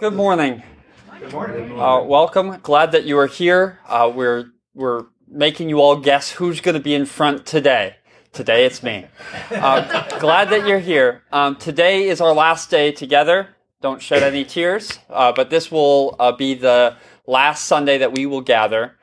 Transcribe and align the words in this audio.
Good 0.00 0.14
morning. 0.14 0.62
Good 1.18 1.30
morning. 1.30 1.78
Uh, 1.78 2.02
welcome. 2.04 2.58
Glad 2.62 2.92
that 2.92 3.04
you 3.04 3.18
are 3.18 3.26
here. 3.26 3.80
Uh, 3.86 4.10
we're 4.14 4.46
we're 4.72 5.04
making 5.28 5.68
you 5.68 5.82
all 5.82 5.96
guess 5.96 6.30
who's 6.30 6.62
going 6.62 6.74
to 6.74 6.80
be 6.80 6.94
in 6.94 7.04
front 7.04 7.44
today. 7.44 7.96
Today 8.32 8.64
it's 8.64 8.82
me. 8.82 9.08
Uh, 9.50 10.18
glad 10.18 10.48
that 10.48 10.66
you're 10.66 10.78
here. 10.78 11.22
Um, 11.32 11.56
today 11.56 12.08
is 12.08 12.22
our 12.22 12.32
last 12.32 12.70
day 12.70 12.92
together. 12.92 13.48
Don't 13.82 14.00
shed 14.00 14.22
any 14.22 14.42
tears. 14.42 14.98
Uh, 15.10 15.32
but 15.32 15.50
this 15.50 15.70
will 15.70 16.16
uh, 16.18 16.32
be 16.32 16.54
the 16.54 16.96
last 17.26 17.66
Sunday 17.66 17.98
that 17.98 18.14
we 18.14 18.24
will 18.24 18.40
gather. 18.40 18.96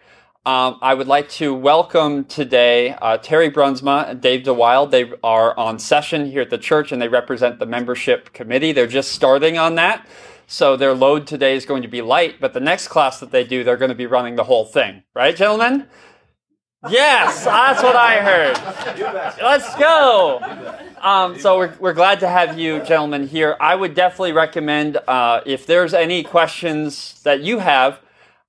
Um, 0.48 0.80
I 0.82 0.96
would 0.96 1.08
like 1.08 1.30
to 1.32 1.54
welcome 1.54 2.26
today 2.26 2.94
uh, 2.94 3.18
Terry 3.18 3.52
Brunsma 3.52 4.10
and 4.10 4.20
Dave 4.20 4.46
DeWild. 4.46 4.90
They 4.90 5.12
are 5.24 5.56
on 5.60 5.78
session 5.78 6.32
here 6.32 6.42
at 6.42 6.50
the 6.50 6.58
church 6.58 6.92
and 6.92 7.00
they 7.00 7.08
represent 7.08 7.60
the 7.60 7.68
membership 7.68 8.34
committee. 8.34 8.72
They're 8.72 8.88
just 8.88 9.12
starting 9.12 9.60
on 9.60 9.76
that. 9.76 10.08
So 10.50 10.78
their 10.78 10.94
load 10.94 11.28
today 11.28 11.58
is 11.58 11.66
going 11.66 11.82
to 11.82 11.90
be 11.90 12.02
light, 12.02 12.40
but 12.40 12.54
the 12.54 12.62
next 12.62 12.88
class 12.88 13.20
that 13.20 13.32
they 13.32 13.44
do, 13.44 13.66
they're 13.66 13.76
going 13.76 13.90
to 13.90 13.96
be 13.96 14.06
running 14.06 14.38
the 14.38 14.46
whole 14.46 14.64
thing. 14.64 15.04
Right, 15.14 15.36
gentlemen? 15.36 15.88
Yes, 16.90 17.44
that's 17.44 17.84
what 17.84 17.98
I 17.98 18.22
heard. 18.22 18.56
Let's 19.44 19.76
go. 19.76 20.40
Um, 21.02 21.38
so 21.38 21.58
we're, 21.58 21.74
we're 21.82 21.94
glad 21.94 22.22
to 22.22 22.30
have 22.30 22.58
you 22.58 22.82
gentlemen 22.84 23.28
here. 23.28 23.58
I 23.60 23.76
would 23.76 23.94
definitely 23.94 24.32
recommend 24.32 24.96
uh, 25.06 25.42
if 25.46 25.66
there's 25.66 25.94
any 25.94 26.24
questions 26.24 27.22
that 27.24 27.42
you 27.42 27.60
have, 27.60 28.00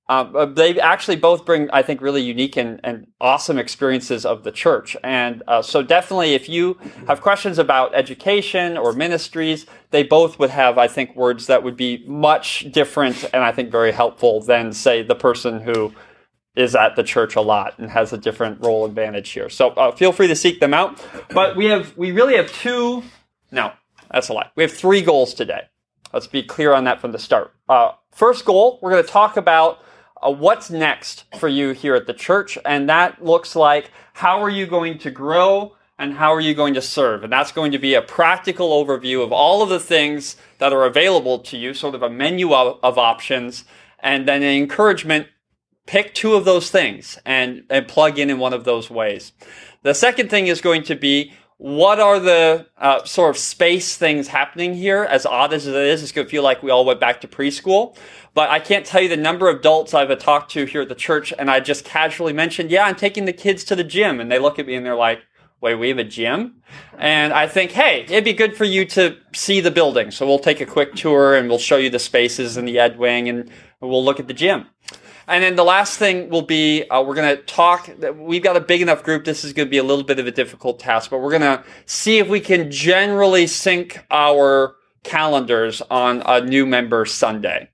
uh, 0.09 0.45
they 0.47 0.79
actually 0.79 1.17
both 1.17 1.45
bring, 1.45 1.69
I 1.69 1.83
think, 1.83 2.01
really 2.01 2.23
unique 2.23 2.57
and, 2.57 2.79
and 2.83 3.05
awesome 3.21 3.59
experiences 3.59 4.25
of 4.25 4.43
the 4.43 4.51
church. 4.51 4.97
And 5.03 5.43
uh, 5.47 5.61
so, 5.61 5.83
definitely, 5.83 6.33
if 6.33 6.49
you 6.49 6.79
have 7.07 7.21
questions 7.21 7.59
about 7.59 7.93
education 7.93 8.75
or 8.75 8.91
ministries, 8.93 9.67
they 9.91 10.01
both 10.01 10.39
would 10.39 10.49
have, 10.49 10.79
I 10.79 10.87
think, 10.87 11.15
words 11.15 11.45
that 11.45 11.61
would 11.61 11.77
be 11.77 12.03
much 12.07 12.71
different 12.71 13.23
and 13.35 13.43
I 13.43 13.51
think 13.51 13.69
very 13.71 13.91
helpful 13.91 14.41
than, 14.41 14.73
say, 14.73 15.03
the 15.03 15.13
person 15.13 15.61
who 15.61 15.93
is 16.55 16.75
at 16.75 16.95
the 16.95 17.03
church 17.03 17.35
a 17.35 17.41
lot 17.41 17.77
and 17.77 17.91
has 17.91 18.11
a 18.11 18.17
different 18.17 18.59
role 18.61 18.85
advantage 18.85 19.29
here. 19.29 19.47
So, 19.47 19.69
uh, 19.69 19.91
feel 19.91 20.11
free 20.11 20.27
to 20.27 20.35
seek 20.35 20.59
them 20.59 20.73
out. 20.73 20.99
But 21.29 21.55
we 21.55 21.65
have, 21.65 21.95
we 21.95 22.11
really 22.11 22.35
have 22.35 22.51
two. 22.51 23.03
No, 23.51 23.73
that's 24.11 24.29
a 24.29 24.33
lie. 24.33 24.49
We 24.55 24.63
have 24.63 24.73
three 24.73 25.03
goals 25.03 25.35
today. 25.35 25.67
Let's 26.11 26.25
be 26.25 26.41
clear 26.41 26.73
on 26.73 26.85
that 26.85 26.99
from 26.99 27.11
the 27.11 27.19
start. 27.19 27.53
Uh, 27.69 27.91
first 28.11 28.43
goal, 28.43 28.79
we're 28.81 28.89
going 28.89 29.03
to 29.03 29.09
talk 29.09 29.37
about 29.37 29.83
uh, 30.21 30.31
what's 30.31 30.69
next 30.69 31.25
for 31.37 31.47
you 31.47 31.71
here 31.71 31.95
at 31.95 32.07
the 32.07 32.13
church. 32.13 32.57
And 32.65 32.89
that 32.89 33.23
looks 33.23 33.55
like 33.55 33.91
how 34.13 34.41
are 34.41 34.49
you 34.49 34.67
going 34.67 34.97
to 34.99 35.11
grow 35.11 35.75
and 35.97 36.13
how 36.13 36.33
are 36.33 36.39
you 36.39 36.53
going 36.53 36.73
to 36.73 36.81
serve? 36.81 37.23
And 37.23 37.31
that's 37.31 37.51
going 37.51 37.71
to 37.73 37.79
be 37.79 37.93
a 37.93 38.01
practical 38.01 38.69
overview 38.83 39.23
of 39.23 39.31
all 39.31 39.61
of 39.61 39.69
the 39.69 39.79
things 39.79 40.37
that 40.57 40.73
are 40.73 40.85
available 40.85 41.39
to 41.39 41.57
you, 41.57 41.73
sort 41.73 41.95
of 41.95 42.03
a 42.03 42.09
menu 42.09 42.53
of, 42.53 42.79
of 42.81 42.97
options, 42.97 43.65
and 43.99 44.27
then 44.27 44.41
an 44.41 44.55
encouragement. 44.55 45.27
Pick 45.85 46.13
two 46.13 46.35
of 46.35 46.45
those 46.45 46.69
things 46.69 47.17
and, 47.25 47.63
and 47.69 47.87
plug 47.87 48.19
in 48.19 48.29
in 48.29 48.37
one 48.37 48.53
of 48.53 48.63
those 48.63 48.89
ways. 48.89 49.31
The 49.81 49.93
second 49.93 50.29
thing 50.29 50.47
is 50.47 50.61
going 50.61 50.83
to 50.83 50.95
be 50.95 51.33
what 51.59 51.99
are 51.99 52.21
the 52.21 52.67
uh, 52.77 53.03
sort 53.03 53.31
of 53.31 53.37
space 53.37 53.97
things 53.97 54.29
happening 54.29 54.73
here? 54.73 55.03
As 55.03 55.25
odd 55.25 55.51
as 55.51 55.67
it 55.67 55.75
is, 55.75 56.01
it's 56.01 56.13
going 56.13 56.25
to 56.25 56.31
feel 56.31 56.41
like 56.41 56.63
we 56.63 56.71
all 56.71 56.85
went 56.85 57.01
back 57.01 57.19
to 57.19 57.27
preschool. 57.27 57.97
But 58.33 58.49
I 58.49 58.61
can't 58.61 58.85
tell 58.85 59.01
you 59.01 59.09
the 59.09 59.17
number 59.17 59.49
of 59.49 59.57
adults 59.57 59.93
I've 59.93 60.17
talked 60.19 60.51
to 60.51 60.63
here 60.63 60.83
at 60.83 60.87
the 60.87 60.95
church, 60.95 61.33
and 61.37 61.51
I 61.51 61.59
just 61.59 61.83
casually 61.83 62.31
mentioned, 62.31 62.71
yeah, 62.71 62.85
I'm 62.85 62.95
taking 62.95 63.25
the 63.25 63.33
kids 63.33 63.65
to 63.65 63.75
the 63.75 63.83
gym. 63.83 64.21
And 64.21 64.31
they 64.31 64.39
look 64.39 64.57
at 64.57 64.67
me 64.67 64.75
and 64.75 64.85
they're 64.85 64.95
like, 64.95 65.19
wait, 65.59 65.75
we 65.75 65.89
have 65.89 65.97
a 65.97 66.05
gym? 66.05 66.61
And 66.97 67.33
I 67.33 67.45
think, 67.45 67.71
hey, 67.71 68.03
it'd 68.03 68.23
be 68.23 68.31
good 68.31 68.55
for 68.55 68.63
you 68.63 68.85
to 68.85 69.17
see 69.33 69.59
the 69.59 69.71
building. 69.71 70.11
So 70.11 70.25
we'll 70.25 70.39
take 70.39 70.61
a 70.61 70.65
quick 70.65 70.95
tour 70.95 71.35
and 71.35 71.49
we'll 71.49 71.57
show 71.57 71.75
you 71.75 71.89
the 71.89 71.99
spaces 71.99 72.55
in 72.55 72.63
the 72.63 72.79
Ed 72.79 72.97
Wing 72.97 73.27
and 73.27 73.51
we'll 73.81 74.05
look 74.05 74.21
at 74.21 74.27
the 74.27 74.33
gym. 74.33 74.67
And 75.29 75.43
then 75.43 75.55
the 75.55 75.63
last 75.63 75.99
thing 75.99 76.29
will 76.29 76.41
be 76.41 76.89
uh, 76.89 77.03
we're 77.03 77.13
going 77.13 77.37
to 77.37 77.43
talk. 77.43 77.87
We've 78.15 78.41
got 78.41 78.57
a 78.57 78.59
big 78.59 78.81
enough 78.81 79.03
group. 79.03 79.25
This 79.25 79.45
is 79.45 79.53
going 79.53 79.67
to 79.67 79.69
be 79.69 79.77
a 79.77 79.83
little 79.83 80.03
bit 80.03 80.17
of 80.17 80.25
a 80.25 80.31
difficult 80.31 80.79
task, 80.79 81.11
but 81.11 81.19
we're 81.19 81.29
going 81.29 81.43
to 81.43 81.63
see 81.85 82.17
if 82.17 82.27
we 82.27 82.39
can 82.39 82.71
generally 82.71 83.45
sync 83.45 84.03
our 84.09 84.75
calendars 85.03 85.83
on 85.91 86.23
a 86.25 86.41
new 86.41 86.65
member 86.65 87.05
Sunday. 87.05 87.69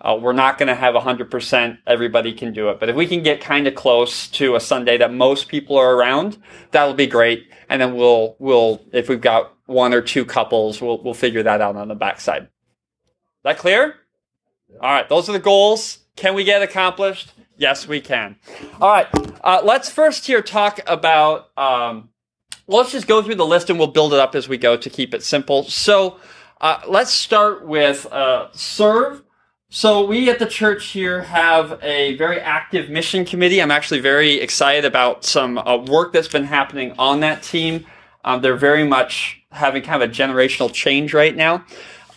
Uh, 0.00 0.18
we're 0.22 0.32
not 0.32 0.56
going 0.56 0.68
to 0.68 0.74
have 0.74 0.94
100% 0.94 1.78
everybody 1.86 2.32
can 2.32 2.52
do 2.52 2.70
it, 2.70 2.78
but 2.78 2.88
if 2.88 2.94
we 2.94 3.06
can 3.06 3.22
get 3.22 3.40
kind 3.40 3.66
of 3.66 3.74
close 3.74 4.28
to 4.28 4.54
a 4.54 4.60
Sunday 4.60 4.96
that 4.96 5.12
most 5.12 5.48
people 5.48 5.76
are 5.76 5.94
around, 5.94 6.38
that'll 6.70 6.94
be 6.94 7.08
great. 7.08 7.50
And 7.68 7.82
then 7.82 7.96
we'll, 7.96 8.36
we'll, 8.38 8.80
if 8.92 9.08
we've 9.08 9.20
got 9.20 9.52
one 9.66 9.92
or 9.92 10.00
two 10.00 10.24
couples, 10.24 10.80
we'll, 10.80 11.02
we'll 11.02 11.14
figure 11.14 11.42
that 11.42 11.60
out 11.60 11.74
on 11.74 11.88
the 11.88 11.94
backside. 11.96 12.48
That 13.42 13.58
clear? 13.58 13.96
All 14.80 14.92
right. 14.92 15.08
Those 15.08 15.28
are 15.28 15.32
the 15.32 15.38
goals. 15.38 15.99
Can 16.16 16.34
we 16.34 16.44
get 16.44 16.62
accomplished? 16.62 17.32
Yes, 17.56 17.86
we 17.86 18.00
can. 18.00 18.36
All 18.80 18.90
right. 18.90 19.06
Uh, 19.42 19.60
let's 19.62 19.90
first 19.90 20.26
here 20.26 20.42
talk 20.42 20.80
about, 20.86 21.50
um, 21.58 22.10
well, 22.66 22.78
let's 22.78 22.92
just 22.92 23.06
go 23.06 23.22
through 23.22 23.34
the 23.34 23.46
list 23.46 23.70
and 23.70 23.78
we'll 23.78 23.88
build 23.88 24.12
it 24.12 24.18
up 24.18 24.34
as 24.34 24.48
we 24.48 24.56
go 24.56 24.76
to 24.76 24.90
keep 24.90 25.14
it 25.14 25.22
simple. 25.22 25.64
So, 25.64 26.18
uh, 26.60 26.80
let's 26.86 27.10
start 27.10 27.66
with 27.66 28.06
uh, 28.12 28.48
serve. 28.52 29.22
So 29.70 30.04
we 30.04 30.28
at 30.28 30.38
the 30.38 30.46
church 30.46 30.86
here 30.86 31.22
have 31.22 31.78
a 31.82 32.16
very 32.16 32.40
active 32.40 32.90
mission 32.90 33.24
committee. 33.24 33.62
I'm 33.62 33.70
actually 33.70 34.00
very 34.00 34.34
excited 34.40 34.84
about 34.84 35.24
some 35.24 35.58
uh, 35.58 35.76
work 35.76 36.12
that's 36.12 36.28
been 36.28 36.44
happening 36.44 36.92
on 36.98 37.20
that 37.20 37.42
team. 37.42 37.86
Um, 38.24 38.42
they're 38.42 38.56
very 38.56 38.84
much 38.84 39.40
having 39.52 39.82
kind 39.82 40.02
of 40.02 40.10
a 40.10 40.12
generational 40.12 40.72
change 40.72 41.14
right 41.14 41.34
now. 41.34 41.64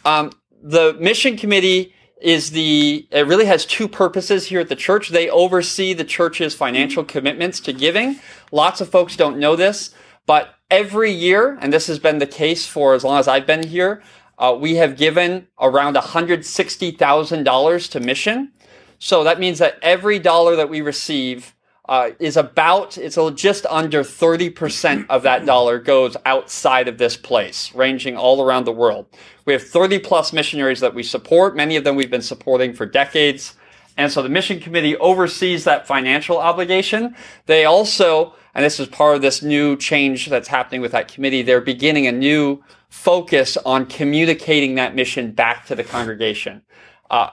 Um, 0.04 0.32
the 0.62 0.98
mission 1.00 1.38
committee 1.38 1.94
is 2.24 2.52
the 2.52 3.06
it 3.12 3.28
really 3.28 3.46
has 3.46 3.66
two 3.66 3.88
purposes 3.88 4.48
here 4.48 4.62
at 4.62 4.70
the 4.70 4.76
church. 4.76 5.10
They 5.10 5.30
oversee 5.30 5.94
the 5.94 6.06
church's 6.06 6.56
financial 6.56 7.04
commitments 7.04 7.60
to 7.62 7.74
giving. 7.74 8.20
Lots 8.52 8.80
of 8.82 8.90
folks 8.90 9.18
don't 9.18 9.38
know 9.38 9.56
this, 9.56 9.94
but 10.26 10.56
every 10.72 11.12
year, 11.12 11.58
and 11.62 11.74
this 11.74 11.88
has 11.88 12.00
been 12.00 12.20
the 12.20 12.26
case 12.26 12.66
for 12.66 12.94
as 12.94 13.04
long 13.04 13.20
as 13.20 13.28
I've 13.28 13.46
been 13.46 13.68
here, 13.68 14.02
uh, 14.38 14.58
we 14.60 14.76
have 14.76 14.98
given 14.98 15.48
around 15.60 15.96
$160,000 15.96 17.92
to 17.92 18.00
mission. 18.00 18.52
So 19.00 19.24
that 19.26 19.40
means 19.40 19.60
that 19.60 19.78
every 19.82 20.18
dollar 20.18 20.56
that 20.56 20.70
we 20.70 20.82
receive 20.82 21.54
uh, 21.90 22.12
is 22.20 22.38
about, 22.38 22.98
it's 22.98 23.18
just 23.36 23.66
under 23.66 24.04
30% 24.04 25.06
of 25.10 25.24
that 25.24 25.46
dollar 25.46 25.80
goes 25.80 26.16
outside 26.26 26.88
of 26.88 26.98
this 26.98 27.18
place, 27.18 27.74
ranging 27.76 28.16
all 28.16 28.42
around 28.42 28.66
the 28.66 28.72
world. 28.72 29.06
We 29.46 29.54
have 29.54 29.64
30 29.64 30.00
plus 30.00 30.32
missionaries 30.32 30.80
that 30.80 30.94
we 30.94 31.04
support. 31.04 31.56
Many 31.56 31.76
of 31.76 31.84
them 31.84 31.96
we've 31.96 32.10
been 32.10 32.22
supporting 32.22 32.74
for 32.74 32.86
decades. 32.86 33.56
And 33.98 34.12
so 34.12 34.22
the 34.22 34.30
mission 34.30 34.60
committee 34.60 34.96
oversees 34.98 35.66
that 35.66 35.86
financial 35.86 36.38
obligation. 36.38 37.16
They 37.48 37.66
also, 37.66 38.34
and 38.56 38.64
this 38.64 38.80
is 38.80 38.88
part 38.88 39.18
of 39.18 39.22
this 39.22 39.42
new 39.42 39.76
change 39.76 40.30
that's 40.30 40.48
happening 40.48 40.82
with 40.82 40.94
that 40.94 41.10
committee, 41.10 41.42
they're 41.42 41.62
beginning 41.62 42.08
a 42.08 42.12
new 42.14 42.64
focus 42.90 43.58
on 43.58 43.88
communicating 43.88 44.76
that 44.76 44.96
mission 44.96 45.32
back 45.32 45.66
to 45.66 45.76
the 45.76 45.84
congregation. 45.84 46.62
Uh, 47.10 47.30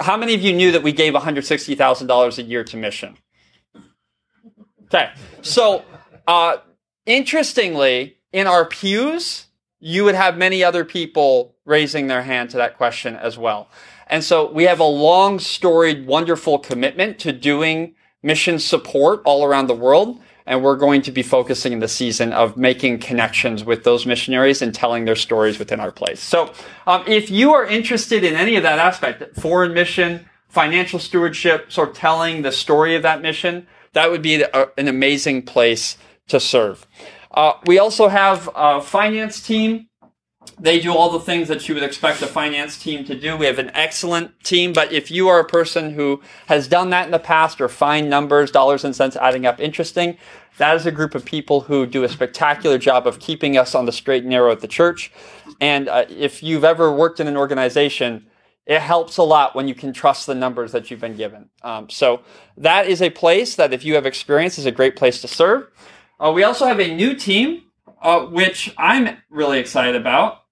how 0.00 0.16
many 0.16 0.34
of 0.34 0.42
you 0.42 0.52
knew 0.52 0.72
that 0.72 0.82
we 0.82 0.92
gave 0.92 1.14
$160,000 1.14 2.38
a 2.38 2.42
year 2.42 2.62
to 2.64 2.76
mission? 2.76 3.16
Okay. 4.86 5.10
So, 5.42 5.84
uh, 6.26 6.58
interestingly, 7.06 8.18
in 8.32 8.46
our 8.46 8.64
pews, 8.64 9.46
you 9.80 10.04
would 10.04 10.14
have 10.14 10.36
many 10.36 10.62
other 10.64 10.84
people 10.84 11.54
raising 11.64 12.06
their 12.06 12.22
hand 12.22 12.50
to 12.50 12.56
that 12.56 12.76
question 12.76 13.16
as 13.16 13.36
well. 13.36 13.68
And 14.06 14.22
so 14.22 14.50
we 14.50 14.64
have 14.64 14.80
a 14.80 14.84
long 14.84 15.38
storied, 15.38 16.06
wonderful 16.06 16.58
commitment 16.58 17.18
to 17.20 17.32
doing 17.32 17.94
mission 18.22 18.58
support 18.58 19.20
all 19.24 19.44
around 19.44 19.66
the 19.66 19.74
world. 19.74 20.20
And 20.48 20.62
we're 20.62 20.76
going 20.76 21.02
to 21.02 21.10
be 21.10 21.24
focusing 21.24 21.72
in 21.72 21.80
the 21.80 21.88
season 21.88 22.32
of 22.32 22.56
making 22.56 23.00
connections 23.00 23.64
with 23.64 23.82
those 23.82 24.06
missionaries 24.06 24.62
and 24.62 24.72
telling 24.72 25.04
their 25.04 25.16
stories 25.16 25.58
within 25.58 25.80
our 25.80 25.90
place. 25.90 26.20
So, 26.20 26.52
um, 26.86 27.02
if 27.08 27.32
you 27.32 27.52
are 27.52 27.66
interested 27.66 28.22
in 28.22 28.34
any 28.34 28.54
of 28.54 28.62
that 28.62 28.78
aspect, 28.78 29.34
foreign 29.40 29.74
mission, 29.74 30.24
financial 30.48 31.00
stewardship, 31.00 31.72
sort 31.72 31.88
of 31.88 31.96
telling 31.96 32.42
the 32.42 32.52
story 32.52 32.94
of 32.94 33.02
that 33.02 33.22
mission, 33.22 33.66
that 33.96 34.10
would 34.10 34.22
be 34.22 34.42
a, 34.42 34.68
an 34.76 34.88
amazing 34.88 35.42
place 35.42 35.96
to 36.28 36.38
serve. 36.38 36.86
Uh, 37.30 37.54
we 37.64 37.78
also 37.78 38.08
have 38.08 38.48
a 38.54 38.80
finance 38.80 39.40
team 39.40 39.88
they 40.58 40.80
do 40.80 40.94
all 40.94 41.10
the 41.10 41.20
things 41.20 41.48
that 41.48 41.68
you 41.68 41.74
would 41.74 41.82
expect 41.82 42.22
a 42.22 42.26
finance 42.26 42.78
team 42.78 43.04
to 43.04 43.18
do. 43.18 43.36
We 43.36 43.46
have 43.46 43.58
an 43.58 43.70
excellent 43.74 44.42
team, 44.42 44.72
but 44.72 44.90
if 44.90 45.10
you 45.10 45.28
are 45.28 45.38
a 45.38 45.44
person 45.44 45.92
who 45.92 46.22
has 46.46 46.66
done 46.66 46.90
that 46.90 47.04
in 47.04 47.10
the 47.10 47.18
past 47.18 47.60
or 47.60 47.68
find 47.68 48.08
numbers, 48.08 48.50
dollars 48.50 48.84
and 48.84 48.96
cents 48.96 49.16
adding 49.16 49.44
up 49.44 49.60
interesting, 49.60 50.16
that 50.56 50.74
is 50.76 50.86
a 50.86 50.92
group 50.92 51.14
of 51.14 51.24
people 51.24 51.62
who 51.62 51.84
do 51.84 52.04
a 52.04 52.08
spectacular 52.08 52.78
job 52.78 53.06
of 53.06 53.18
keeping 53.18 53.58
us 53.58 53.74
on 53.74 53.84
the 53.84 53.92
straight 53.92 54.22
and 54.22 54.30
narrow 54.30 54.50
at 54.50 54.60
the 54.60 54.68
church. 54.68 55.12
And 55.60 55.88
uh, 55.88 56.06
if 56.08 56.42
you've 56.42 56.64
ever 56.64 56.90
worked 56.90 57.20
in 57.20 57.26
an 57.26 57.36
organization, 57.36 58.26
it 58.66 58.80
helps 58.80 59.16
a 59.16 59.22
lot 59.22 59.54
when 59.54 59.68
you 59.68 59.74
can 59.74 59.92
trust 59.92 60.26
the 60.26 60.34
numbers 60.34 60.72
that 60.72 60.90
you've 60.90 61.00
been 61.00 61.16
given. 61.16 61.48
Um, 61.62 61.88
so 61.88 62.22
that 62.56 62.88
is 62.88 63.00
a 63.00 63.10
place 63.10 63.54
that 63.56 63.72
if 63.72 63.84
you 63.84 63.94
have 63.94 64.06
experience 64.06 64.58
is 64.58 64.66
a 64.66 64.72
great 64.72 64.96
place 64.96 65.20
to 65.20 65.28
serve. 65.28 65.68
Uh, 66.18 66.32
we 66.34 66.42
also 66.42 66.66
have 66.66 66.80
a 66.80 66.94
new 66.94 67.14
team, 67.14 67.62
uh, 68.02 68.26
which 68.26 68.74
I'm 68.76 69.18
really 69.30 69.58
excited 69.60 69.94
about. 69.94 70.42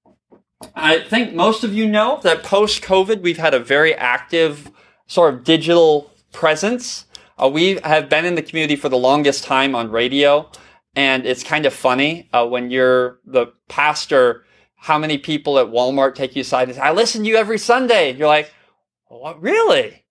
I 0.74 1.00
think 1.00 1.34
most 1.34 1.64
of 1.64 1.74
you 1.74 1.88
know 1.88 2.20
that 2.22 2.42
post 2.42 2.82
COVID, 2.82 3.20
we've 3.20 3.38
had 3.38 3.52
a 3.52 3.58
very 3.58 3.94
active 3.94 4.70
sort 5.06 5.34
of 5.34 5.44
digital 5.44 6.10
presence. 6.32 7.06
Uh, 7.42 7.48
we 7.48 7.80
have 7.84 8.08
been 8.08 8.24
in 8.24 8.36
the 8.36 8.42
community 8.42 8.76
for 8.76 8.88
the 8.88 8.96
longest 8.96 9.44
time 9.44 9.74
on 9.74 9.90
radio, 9.90 10.48
and 10.94 11.26
it's 11.26 11.42
kind 11.42 11.66
of 11.66 11.74
funny 11.74 12.28
uh, 12.32 12.46
when 12.46 12.70
you're 12.70 13.18
the 13.24 13.46
pastor. 13.68 14.44
How 14.84 14.98
many 14.98 15.16
people 15.16 15.58
at 15.58 15.68
Walmart 15.68 16.14
take 16.14 16.36
you 16.36 16.42
aside 16.42 16.68
and 16.68 16.76
say, 16.76 16.82
"I 16.82 16.92
listen 16.92 17.22
to 17.22 17.28
you 17.30 17.36
every 17.36 17.56
Sunday"? 17.56 18.12
You're 18.12 18.28
like, 18.28 18.52
"What? 19.08 19.40
Really? 19.40 20.04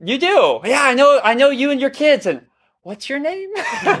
You 0.00 0.18
do? 0.18 0.60
Yeah, 0.64 0.82
I 0.82 0.94
know. 0.94 1.20
I 1.22 1.34
know 1.34 1.50
you 1.50 1.70
and 1.70 1.80
your 1.80 1.90
kids." 1.90 2.26
And 2.26 2.46
what's 2.82 3.08
your 3.08 3.20
name? 3.20 3.50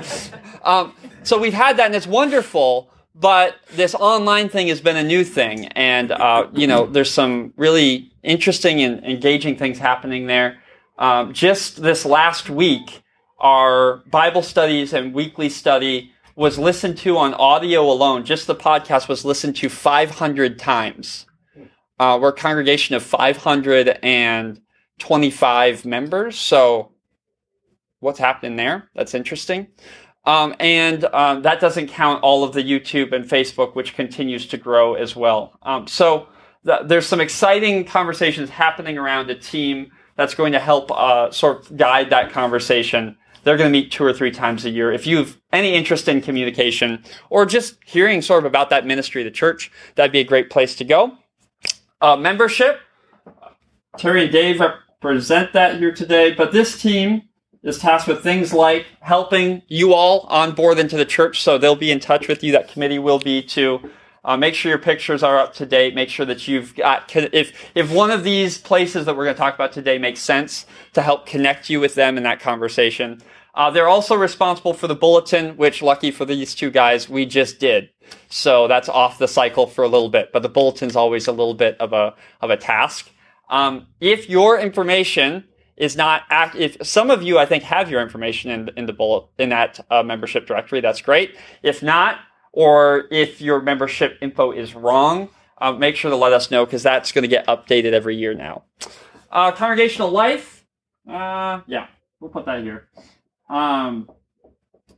um, 0.64 0.94
so 1.22 1.38
we've 1.38 1.54
had 1.54 1.76
that, 1.76 1.86
and 1.86 1.94
it's 1.94 2.08
wonderful. 2.08 2.90
But 3.14 3.54
this 3.70 3.94
online 3.94 4.48
thing 4.48 4.66
has 4.66 4.80
been 4.80 4.96
a 4.96 5.04
new 5.04 5.22
thing, 5.22 5.66
and 5.76 6.10
uh, 6.10 6.48
you 6.54 6.66
know, 6.66 6.86
there's 6.86 7.12
some 7.12 7.54
really 7.56 8.10
interesting 8.24 8.80
and 8.80 9.04
engaging 9.04 9.56
things 9.56 9.78
happening 9.78 10.26
there. 10.26 10.58
Um, 10.98 11.32
just 11.32 11.82
this 11.82 12.04
last 12.04 12.50
week, 12.50 13.04
our 13.38 13.98
Bible 14.10 14.42
studies 14.42 14.92
and 14.92 15.14
weekly 15.14 15.48
study 15.48 16.10
was 16.36 16.58
listened 16.58 16.98
to 16.98 17.16
on 17.18 17.34
audio 17.34 17.82
alone. 17.82 18.24
Just 18.24 18.46
the 18.46 18.54
podcast 18.54 19.08
was 19.08 19.24
listened 19.24 19.56
to 19.56 19.68
500 19.68 20.56
times. 20.58 21.26
Uh, 21.98 22.18
we're 22.20 22.28
a 22.30 22.32
congregation 22.32 22.94
of 22.94 23.02
525 23.02 25.84
members, 25.84 26.38
so 26.38 26.92
what's 27.98 28.18
happening 28.18 28.56
there? 28.56 28.88
That's 28.94 29.14
interesting. 29.14 29.66
Um, 30.24 30.54
and 30.60 31.04
um, 31.06 31.42
that 31.42 31.60
doesn't 31.60 31.88
count 31.88 32.22
all 32.22 32.44
of 32.44 32.52
the 32.52 32.62
YouTube 32.62 33.12
and 33.12 33.24
Facebook, 33.24 33.74
which 33.74 33.94
continues 33.94 34.46
to 34.48 34.56
grow 34.56 34.94
as 34.94 35.16
well. 35.16 35.58
Um, 35.62 35.86
so 35.86 36.28
th- 36.66 36.82
there's 36.84 37.06
some 37.06 37.20
exciting 37.20 37.84
conversations 37.84 38.50
happening 38.50 38.98
around 38.98 39.30
a 39.30 39.34
team 39.34 39.90
that's 40.16 40.34
going 40.34 40.52
to 40.52 40.58
help 40.58 40.90
uh, 40.90 41.30
sort 41.30 41.60
of 41.60 41.76
guide 41.76 42.10
that 42.10 42.30
conversation. 42.30 43.16
They're 43.42 43.56
going 43.56 43.72
to 43.72 43.78
meet 43.78 43.90
two 43.90 44.04
or 44.04 44.12
three 44.12 44.30
times 44.30 44.64
a 44.64 44.70
year. 44.70 44.92
If 44.92 45.06
you 45.06 45.18
have 45.18 45.38
any 45.52 45.74
interest 45.74 46.08
in 46.08 46.20
communication 46.20 47.02
or 47.30 47.46
just 47.46 47.76
hearing 47.84 48.22
sort 48.22 48.40
of 48.40 48.44
about 48.44 48.70
that 48.70 48.86
ministry 48.86 49.22
of 49.22 49.26
the 49.26 49.30
church, 49.30 49.70
that'd 49.94 50.12
be 50.12 50.20
a 50.20 50.24
great 50.24 50.50
place 50.50 50.74
to 50.76 50.84
go. 50.84 51.16
Uh, 52.00 52.16
membership. 52.16 52.80
Terry 53.96 54.24
and 54.24 54.32
Dave 54.32 54.60
represent 54.60 55.52
that 55.52 55.78
here 55.78 55.92
today, 55.92 56.32
but 56.32 56.52
this 56.52 56.80
team 56.80 57.22
is 57.62 57.78
tasked 57.78 58.08
with 58.08 58.22
things 58.22 58.52
like 58.52 58.86
helping 59.00 59.62
you 59.68 59.92
all 59.92 60.20
on 60.28 60.52
board 60.52 60.78
into 60.78 60.96
the 60.96 61.04
church. 61.04 61.42
So 61.42 61.58
they'll 61.58 61.76
be 61.76 61.90
in 61.90 62.00
touch 62.00 62.28
with 62.28 62.42
you. 62.42 62.52
That 62.52 62.68
committee 62.68 62.98
will 62.98 63.18
be 63.18 63.42
to 63.42 63.90
uh, 64.24 64.36
make 64.36 64.54
sure 64.54 64.70
your 64.70 64.78
pictures 64.78 65.22
are 65.22 65.38
up 65.38 65.54
to 65.54 65.66
date. 65.66 65.94
Make 65.94 66.08
sure 66.08 66.26
that 66.26 66.46
you've 66.46 66.74
got, 66.74 67.14
if, 67.16 67.52
if 67.74 67.92
one 67.92 68.10
of 68.10 68.24
these 68.24 68.58
places 68.58 69.06
that 69.06 69.16
we're 69.16 69.24
going 69.24 69.36
to 69.36 69.40
talk 69.40 69.54
about 69.54 69.72
today 69.72 69.98
makes 69.98 70.20
sense 70.20 70.66
to 70.92 71.02
help 71.02 71.26
connect 71.26 71.70
you 71.70 71.80
with 71.80 71.94
them 71.94 72.16
in 72.16 72.22
that 72.24 72.40
conversation. 72.40 73.20
Uh, 73.54 73.70
they're 73.70 73.88
also 73.88 74.14
responsible 74.14 74.72
for 74.72 74.86
the 74.86 74.94
bulletin, 74.94 75.56
which 75.56 75.82
lucky 75.82 76.10
for 76.10 76.24
these 76.24 76.54
two 76.54 76.70
guys, 76.70 77.08
we 77.08 77.26
just 77.26 77.58
did. 77.58 77.90
So 78.28 78.68
that's 78.68 78.88
off 78.88 79.18
the 79.18 79.28
cycle 79.28 79.66
for 79.66 79.82
a 79.82 79.88
little 79.88 80.08
bit, 80.08 80.30
but 80.32 80.42
the 80.42 80.48
bulletin's 80.48 80.96
always 80.96 81.26
a 81.26 81.32
little 81.32 81.54
bit 81.54 81.76
of 81.80 81.92
a, 81.92 82.14
of 82.40 82.50
a 82.50 82.56
task. 82.56 83.10
Um, 83.48 83.88
if 84.00 84.28
your 84.28 84.58
information 84.58 85.44
is 85.80 85.96
not 85.96 86.22
act. 86.28 86.54
If 86.54 86.76
some 86.86 87.10
of 87.10 87.22
you, 87.22 87.38
I 87.38 87.46
think, 87.46 87.64
have 87.64 87.90
your 87.90 88.02
information 88.02 88.50
in 88.50 88.70
in 88.76 88.86
the 88.86 88.92
bullet 88.92 89.24
in 89.38 89.48
that 89.48 89.80
uh, 89.90 90.02
membership 90.02 90.46
directory, 90.46 90.82
that's 90.82 91.00
great. 91.00 91.36
If 91.62 91.82
not, 91.82 92.18
or 92.52 93.04
if 93.10 93.40
your 93.40 93.60
membership 93.60 94.18
info 94.20 94.52
is 94.52 94.74
wrong, 94.74 95.28
uh, 95.58 95.72
make 95.72 95.96
sure 95.96 96.10
to 96.10 96.16
let 96.16 96.32
us 96.32 96.50
know 96.50 96.64
because 96.64 96.82
that's 96.82 97.12
going 97.12 97.22
to 97.22 97.28
get 97.28 97.46
updated 97.46 97.92
every 97.92 98.16
year 98.16 98.34
now. 98.34 98.64
Uh, 99.30 99.52
congregational 99.52 100.10
life, 100.10 100.66
uh, 101.08 101.60
yeah, 101.66 101.86
we'll 102.18 102.30
put 102.30 102.46
that 102.46 102.62
here. 102.62 102.88
Um, 103.48 104.08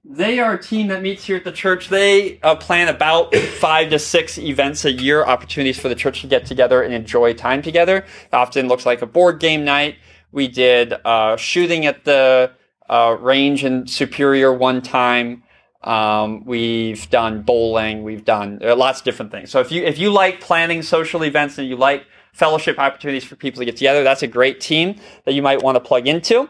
they 0.05 0.41
are 0.41 0.55
a 0.55 0.63
team 0.63 0.89
that 0.89 1.01
meets 1.01 1.25
here 1.25 1.37
at 1.37 1.45
the 1.45 1.53
church. 1.53 1.89
They 1.89 2.41
uh, 2.41 2.57
plan 2.57 2.89
about 2.89 3.35
five 3.35 3.91
to 3.91 3.99
six 3.99 4.37
events 4.37 4.85
a 4.85 4.91
year, 4.91 5.25
opportunities 5.25 5.79
for 5.79 5.89
the 5.89 5.95
church 5.95 6.23
to 6.23 6.27
get 6.27 6.45
together 6.45 6.83
and 6.83 6.93
enjoy 6.93 7.35
time 7.35 7.63
together. 7.63 7.99
It 7.99 8.35
often 8.35 8.67
looks 8.67 8.85
like 8.85 9.01
a 9.03 9.07
board 9.07 9.39
game 9.39 9.65
night. 9.65 9.97
We 10.33 10.49
did 10.49 10.95
uh, 11.05 11.37
shooting 11.37 11.87
at 11.87 12.05
the 12.05 12.53
uh, 12.89 13.17
range 13.21 13.65
in 13.65 13.87
Superior 13.87 14.53
one 14.53 14.83
time. 14.83 15.45
Um, 15.85 16.45
we've 16.45 17.09
done 17.11 17.43
bowling. 17.43 18.05
We've 18.05 18.25
done 18.25 18.61
uh, 18.63 18.77
lots 18.77 19.01
of 19.01 19.05
different 19.05 19.33
things. 19.33 19.51
So 19.51 19.61
if 19.61 19.73
you 19.73 19.83
if 19.83 19.99
you 19.99 20.11
like 20.11 20.41
planning 20.41 20.83
social 20.83 21.25
events 21.25 21.59
and 21.59 21.69
you 21.69 21.77
like 21.77 22.07
fellowship 22.33 22.79
opportunities 22.79 23.25
for 23.25 23.37
people 23.37 23.61
to 23.61 23.65
get 23.65 23.77
together, 23.77 24.03
that's 24.03 24.23
a 24.23 24.29
great 24.29 24.61
team 24.61 24.97
that 25.25 25.35
you 25.35 25.43
might 25.43 25.63
want 25.63 25.77
to 25.77 25.81
plug 25.81 26.07
into. 26.07 26.49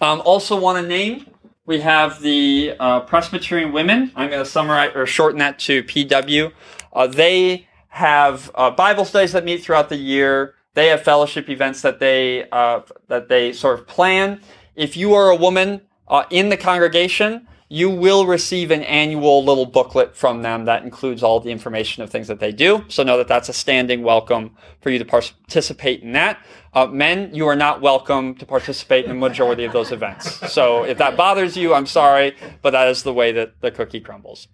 Um, 0.00 0.22
also, 0.24 0.58
want 0.58 0.82
to 0.82 0.86
name 0.86 1.26
we 1.66 1.80
have 1.80 2.20
the 2.20 2.76
uh, 2.78 3.00
Presbyterian 3.00 3.72
Women. 3.72 4.12
I'm 4.14 4.30
going 4.30 4.42
to 4.42 4.48
summarize 4.48 4.92
or 4.94 5.04
shorten 5.04 5.40
that 5.40 5.58
to 5.60 5.82
PW. 5.82 6.52
Uh, 6.92 7.06
they 7.08 7.66
have 7.88 8.50
uh, 8.54 8.70
Bible 8.70 9.04
studies 9.04 9.32
that 9.32 9.44
meet 9.44 9.62
throughout 9.62 9.88
the 9.88 9.96
year. 9.96 10.54
They 10.74 10.88
have 10.88 11.02
fellowship 11.02 11.48
events 11.48 11.82
that 11.82 11.98
they 11.98 12.48
uh, 12.50 12.82
that 13.08 13.28
they 13.28 13.52
sort 13.52 13.80
of 13.80 13.86
plan. 13.86 14.40
If 14.76 14.96
you 14.96 15.14
are 15.14 15.30
a 15.30 15.36
woman 15.36 15.80
uh, 16.06 16.24
in 16.30 16.50
the 16.50 16.56
congregation, 16.56 17.48
you 17.68 17.90
will 17.90 18.26
receive 18.26 18.70
an 18.70 18.82
annual 18.82 19.44
little 19.44 19.66
booklet 19.66 20.16
from 20.16 20.42
them 20.42 20.66
that 20.66 20.84
includes 20.84 21.22
all 21.22 21.40
the 21.40 21.50
information 21.50 22.02
of 22.02 22.10
things 22.10 22.28
that 22.28 22.38
they 22.38 22.52
do. 22.52 22.84
So 22.88 23.02
know 23.02 23.16
that 23.18 23.26
that's 23.26 23.48
a 23.48 23.52
standing 23.52 24.02
welcome 24.02 24.56
for 24.80 24.90
you 24.90 24.98
to 24.98 25.04
participate 25.04 26.02
in 26.02 26.12
that. 26.12 26.38
Uh, 26.72 26.86
men, 26.86 27.34
you 27.34 27.46
are 27.48 27.56
not 27.56 27.80
welcome 27.80 28.34
to 28.36 28.46
participate 28.46 29.06
in 29.06 29.10
the 29.10 29.16
majority 29.16 29.64
of 29.64 29.72
those 29.72 29.90
events. 29.90 30.52
So 30.52 30.84
if 30.84 30.98
that 30.98 31.16
bothers 31.16 31.56
you, 31.56 31.74
I'm 31.74 31.86
sorry, 31.86 32.36
but 32.62 32.70
that 32.70 32.88
is 32.88 33.02
the 33.02 33.14
way 33.14 33.32
that 33.32 33.60
the 33.62 33.70
cookie 33.70 34.00
crumbles. 34.00 34.48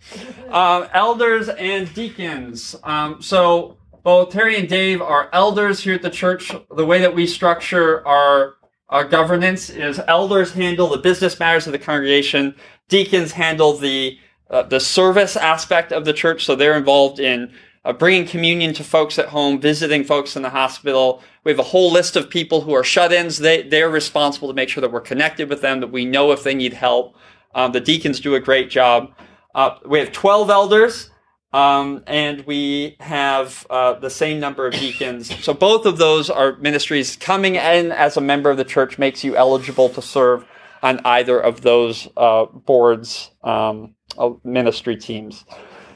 Uh, 0.48 0.88
elders 0.92 1.48
and 1.48 1.92
deacons. 1.92 2.76
Um, 2.84 3.20
so 3.20 3.76
both 4.02 4.30
Terry 4.30 4.56
and 4.56 4.68
Dave 4.68 5.02
are 5.02 5.28
elders 5.32 5.80
here 5.80 5.94
at 5.94 6.02
the 6.02 6.10
church. 6.10 6.52
The 6.74 6.86
way 6.86 7.00
that 7.00 7.14
we 7.14 7.26
structure 7.26 8.06
our, 8.06 8.54
our 8.92 9.04
governance 9.04 9.70
is 9.70 10.00
elders 10.06 10.52
handle 10.52 10.88
the 10.88 10.98
business 10.98 11.40
matters 11.40 11.66
of 11.66 11.72
the 11.72 11.78
congregation. 11.78 12.54
Deacons 12.88 13.32
handle 13.32 13.72
the, 13.72 14.18
uh, 14.50 14.64
the 14.64 14.78
service 14.78 15.34
aspect 15.34 15.92
of 15.92 16.04
the 16.04 16.12
church. 16.12 16.44
So 16.44 16.54
they're 16.54 16.76
involved 16.76 17.18
in 17.18 17.50
uh, 17.86 17.94
bringing 17.94 18.26
communion 18.26 18.74
to 18.74 18.84
folks 18.84 19.18
at 19.18 19.28
home, 19.28 19.58
visiting 19.58 20.04
folks 20.04 20.36
in 20.36 20.42
the 20.42 20.50
hospital. 20.50 21.22
We 21.42 21.50
have 21.50 21.58
a 21.58 21.64
whole 21.64 21.90
list 21.90 22.16
of 22.16 22.28
people 22.28 22.60
who 22.60 22.74
are 22.74 22.84
shut-ins. 22.84 23.38
They, 23.38 23.62
they're 23.62 23.88
responsible 23.88 24.48
to 24.48 24.54
make 24.54 24.68
sure 24.68 24.82
that 24.82 24.92
we're 24.92 25.00
connected 25.00 25.48
with 25.48 25.62
them, 25.62 25.80
that 25.80 25.90
we 25.90 26.04
know 26.04 26.30
if 26.30 26.44
they 26.44 26.54
need 26.54 26.74
help. 26.74 27.16
Um, 27.54 27.72
the 27.72 27.80
deacons 27.80 28.20
do 28.20 28.34
a 28.34 28.40
great 28.40 28.68
job. 28.68 29.14
Uh, 29.54 29.78
we 29.86 30.00
have 30.00 30.12
12 30.12 30.50
elders. 30.50 31.08
Um, 31.52 32.02
and 32.06 32.46
we 32.46 32.96
have 33.00 33.66
uh, 33.68 33.94
the 33.94 34.08
same 34.08 34.40
number 34.40 34.66
of 34.66 34.72
deacons. 34.72 35.44
So 35.44 35.52
both 35.52 35.84
of 35.84 35.98
those 35.98 36.30
are 36.30 36.56
ministries. 36.56 37.16
Coming 37.16 37.56
in 37.56 37.92
as 37.92 38.16
a 38.16 38.22
member 38.22 38.50
of 38.50 38.56
the 38.56 38.64
church 38.64 38.98
makes 38.98 39.22
you 39.22 39.36
eligible 39.36 39.90
to 39.90 40.00
serve 40.00 40.46
on 40.82 41.00
either 41.04 41.38
of 41.38 41.60
those 41.60 42.08
uh, 42.16 42.46
boards, 42.46 43.30
um, 43.44 43.94
ministry 44.42 44.96
teams. 44.96 45.44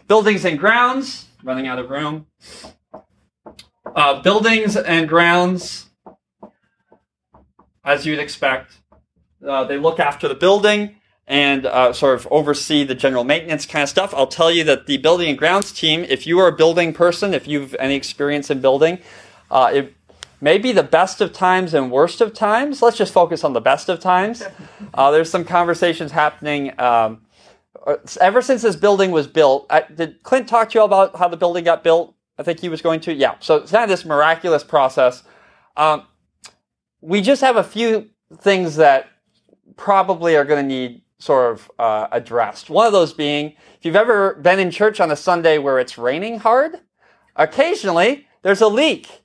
Buildings 0.09 0.45
and 0.45 0.59
grounds. 0.59 1.27
Running 1.43 1.67
out 1.67 1.79
of 1.79 1.91
room. 1.91 2.27
Uh, 3.95 4.21
buildings 4.21 4.77
and 4.77 5.09
grounds, 5.09 5.89
as 7.85 8.05
you'd 8.05 8.19
expect, 8.19 8.81
uh, 9.47 9.65
they 9.65 9.79
look 9.79 10.01
after 10.01 10.29
the 10.29 10.35
building 10.35 10.97
and 11.27 11.67
uh, 11.67 11.93
sort 11.93 12.15
of 12.15 12.29
oversee 12.31 12.85
the 12.85 12.95
general 12.95 13.25
maintenance 13.25 13.67
kind 13.67 13.83
of 13.83 13.89
stuff. 13.89 14.15
I'll 14.15 14.27
tell 14.27 14.51
you 14.51 14.63
that 14.65 14.87
the 14.87 14.97
building 14.99 15.29
and 15.29 15.37
grounds 15.39 15.73
team, 15.73 16.05
if 16.09 16.27
you 16.27 16.39
are 16.39 16.49
a 16.49 16.53
building 16.53 16.93
person, 16.93 17.35
if 17.35 17.49
you've 17.49 17.75
any 17.77 17.95
experience 17.95 18.51
in 18.51 18.61
building, 18.61 18.99
uh, 19.51 19.71
it 19.75 19.95
may 20.41 20.59
be 20.59 20.71
the 20.73 20.85
best 20.85 21.21
of 21.21 21.33
times 21.33 21.75
and 21.75 21.91
worst 21.91 22.21
of 22.21 22.33
times. 22.33 22.81
Let's 22.81 22.97
just 22.97 23.13
focus 23.13 23.43
on 23.43 23.53
the 23.53 23.61
best 23.61 23.89
of 23.89 24.01
times. 24.01 24.43
Uh, 24.95 25.11
there's 25.11 25.29
some 25.29 25.45
conversations 25.45 26.13
happening. 26.13 26.69
Um, 26.81 27.27
uh, 27.87 27.97
ever 28.19 28.41
since 28.41 28.63
this 28.63 28.77
building 28.77 29.11
was 29.11 29.27
built, 29.27 29.67
uh, 29.69 29.83
did 29.95 30.23
Clint 30.23 30.49
talk 30.49 30.71
to 30.71 30.79
you 30.79 30.85
about 30.85 31.17
how 31.17 31.29
the 31.29 31.37
building 31.37 31.65
got 31.65 31.85
built? 31.85 32.15
I 32.39 32.43
think 32.43 32.61
he 32.61 32.71
was 32.71 32.81
going 32.81 33.01
to. 33.01 33.13
Yeah. 33.13 33.35
So 33.41 33.57
it's 33.57 33.73
kind 33.73 33.85
of 33.85 33.91
this 33.91 34.07
miraculous 34.07 34.65
process. 34.65 35.23
Um, 35.77 36.07
we 37.03 37.21
just 37.21 37.43
have 37.43 37.57
a 37.57 37.65
few 37.65 38.09
things 38.39 38.77
that 38.77 39.09
probably 39.77 40.35
are 40.37 40.45
going 40.45 40.63
to 40.63 40.67
need 40.67 41.03
sort 41.19 41.53
of 41.53 41.71
uh, 41.79 42.09
addressed. 42.13 42.71
One 42.71 42.87
of 42.87 42.93
those 42.93 43.13
being, 43.13 43.55
if 43.79 43.85
you've 43.85 43.97
ever 43.97 44.35
been 44.35 44.59
in 44.59 44.71
church 44.71 45.01
on 45.01 45.11
a 45.11 45.17
Sunday 45.17 45.59
where 45.59 45.79
it's 45.79 45.97
raining 45.99 46.41
hard, 46.41 46.81
occasionally 47.35 48.27
there's 48.43 48.61
a 48.61 48.69
leak 48.69 49.23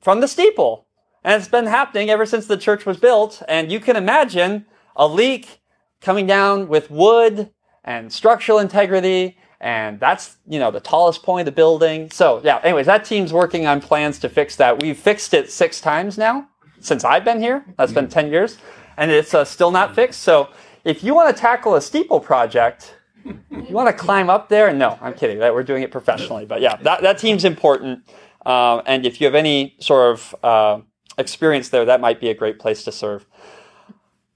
from 0.00 0.20
the 0.20 0.28
steeple. 0.28 0.86
And 1.24 1.40
it's 1.40 1.50
been 1.50 1.66
happening 1.66 2.08
ever 2.08 2.24
since 2.24 2.46
the 2.46 2.56
church 2.56 2.86
was 2.86 2.96
built. 2.98 3.42
And 3.48 3.72
you 3.72 3.80
can 3.80 3.96
imagine 3.96 4.66
a 4.94 5.08
leak 5.08 5.60
coming 6.00 6.26
down 6.26 6.68
with 6.68 6.90
wood 6.90 7.50
and 7.82 8.12
structural 8.12 8.58
integrity 8.58 9.36
and 9.60 9.98
that's 9.98 10.36
you 10.46 10.58
know 10.58 10.70
the 10.70 10.80
tallest 10.80 11.22
point 11.22 11.48
of 11.48 11.54
the 11.54 11.56
building. 11.56 12.10
So 12.10 12.40
yeah. 12.44 12.60
Anyways, 12.62 12.86
that 12.86 13.04
team's 13.04 13.32
working 13.32 13.66
on 13.66 13.80
plans 13.80 14.18
to 14.20 14.28
fix 14.28 14.56
that. 14.56 14.82
We've 14.82 14.98
fixed 14.98 15.34
it 15.34 15.50
six 15.50 15.80
times 15.80 16.18
now 16.18 16.48
since 16.80 17.04
I've 17.04 17.24
been 17.24 17.40
here. 17.40 17.64
That's 17.78 17.92
been 17.92 18.08
ten 18.08 18.30
years, 18.30 18.58
and 18.96 19.10
it's 19.10 19.34
uh, 19.34 19.44
still 19.44 19.70
not 19.70 19.94
fixed. 19.94 20.22
So 20.22 20.48
if 20.86 21.02
you 21.02 21.14
want 21.14 21.34
to 21.34 21.38
tackle 21.38 21.74
a 21.74 21.80
steeple 21.80 22.20
project, 22.20 22.94
you 23.24 23.36
want 23.70 23.88
to 23.88 23.92
climb 23.92 24.30
up 24.30 24.48
there? 24.48 24.72
No, 24.72 24.96
I'm 25.02 25.14
kidding. 25.14 25.38
We're 25.38 25.64
doing 25.64 25.82
it 25.82 25.90
professionally, 25.90 26.46
but 26.46 26.60
yeah, 26.60 26.76
that 26.76 27.02
that 27.02 27.18
team's 27.18 27.44
important. 27.44 28.08
Um, 28.46 28.82
and 28.86 29.04
if 29.04 29.20
you 29.20 29.26
have 29.26 29.34
any 29.34 29.76
sort 29.80 30.12
of 30.12 30.34
uh, 30.44 30.80
experience 31.18 31.70
there, 31.70 31.84
that 31.84 32.00
might 32.00 32.20
be 32.20 32.28
a 32.28 32.34
great 32.34 32.60
place 32.60 32.84
to 32.84 32.92
serve. 32.92 33.26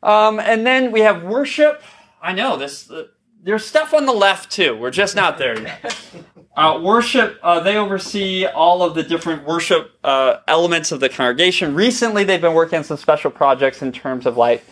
Um, 0.02 0.40
and 0.40 0.66
then 0.66 0.90
we 0.90 1.00
have 1.00 1.22
worship. 1.22 1.82
I 2.20 2.32
know 2.32 2.56
this. 2.56 2.90
Uh, 2.90 3.04
there's 3.42 3.64
stuff 3.64 3.94
on 3.94 4.04
the 4.04 4.12
left 4.12 4.50
too. 4.50 4.76
We're 4.76 4.90
just 4.90 5.14
not 5.14 5.38
there 5.38 5.60
yet. 5.60 5.96
Uh, 6.56 6.78
worship, 6.82 7.38
uh, 7.44 7.60
they 7.60 7.76
oversee 7.76 8.44
all 8.44 8.82
of 8.82 8.94
the 8.94 9.04
different 9.04 9.46
worship 9.46 9.92
uh, 10.02 10.38
elements 10.48 10.90
of 10.90 10.98
the 10.98 11.08
congregation. 11.08 11.74
Recently, 11.74 12.24
they've 12.24 12.40
been 12.40 12.54
working 12.54 12.78
on 12.78 12.84
some 12.84 12.96
special 12.96 13.30
projects 13.30 13.80
in 13.82 13.92
terms 13.92 14.26
of 14.26 14.36
like, 14.36 14.62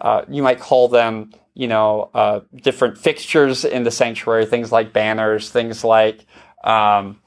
uh, 0.00 0.22
you 0.28 0.42
might 0.42 0.60
call 0.60 0.88
them, 0.88 1.32
you 1.54 1.68
know, 1.68 2.10
uh, 2.14 2.40
different 2.62 2.98
fixtures 2.98 3.64
in 3.64 3.84
the 3.84 3.90
sanctuary, 3.90 4.46
things 4.46 4.72
like 4.72 4.92
banners, 4.92 5.50
things 5.50 5.84
like 5.84 6.26
um, 6.64 7.20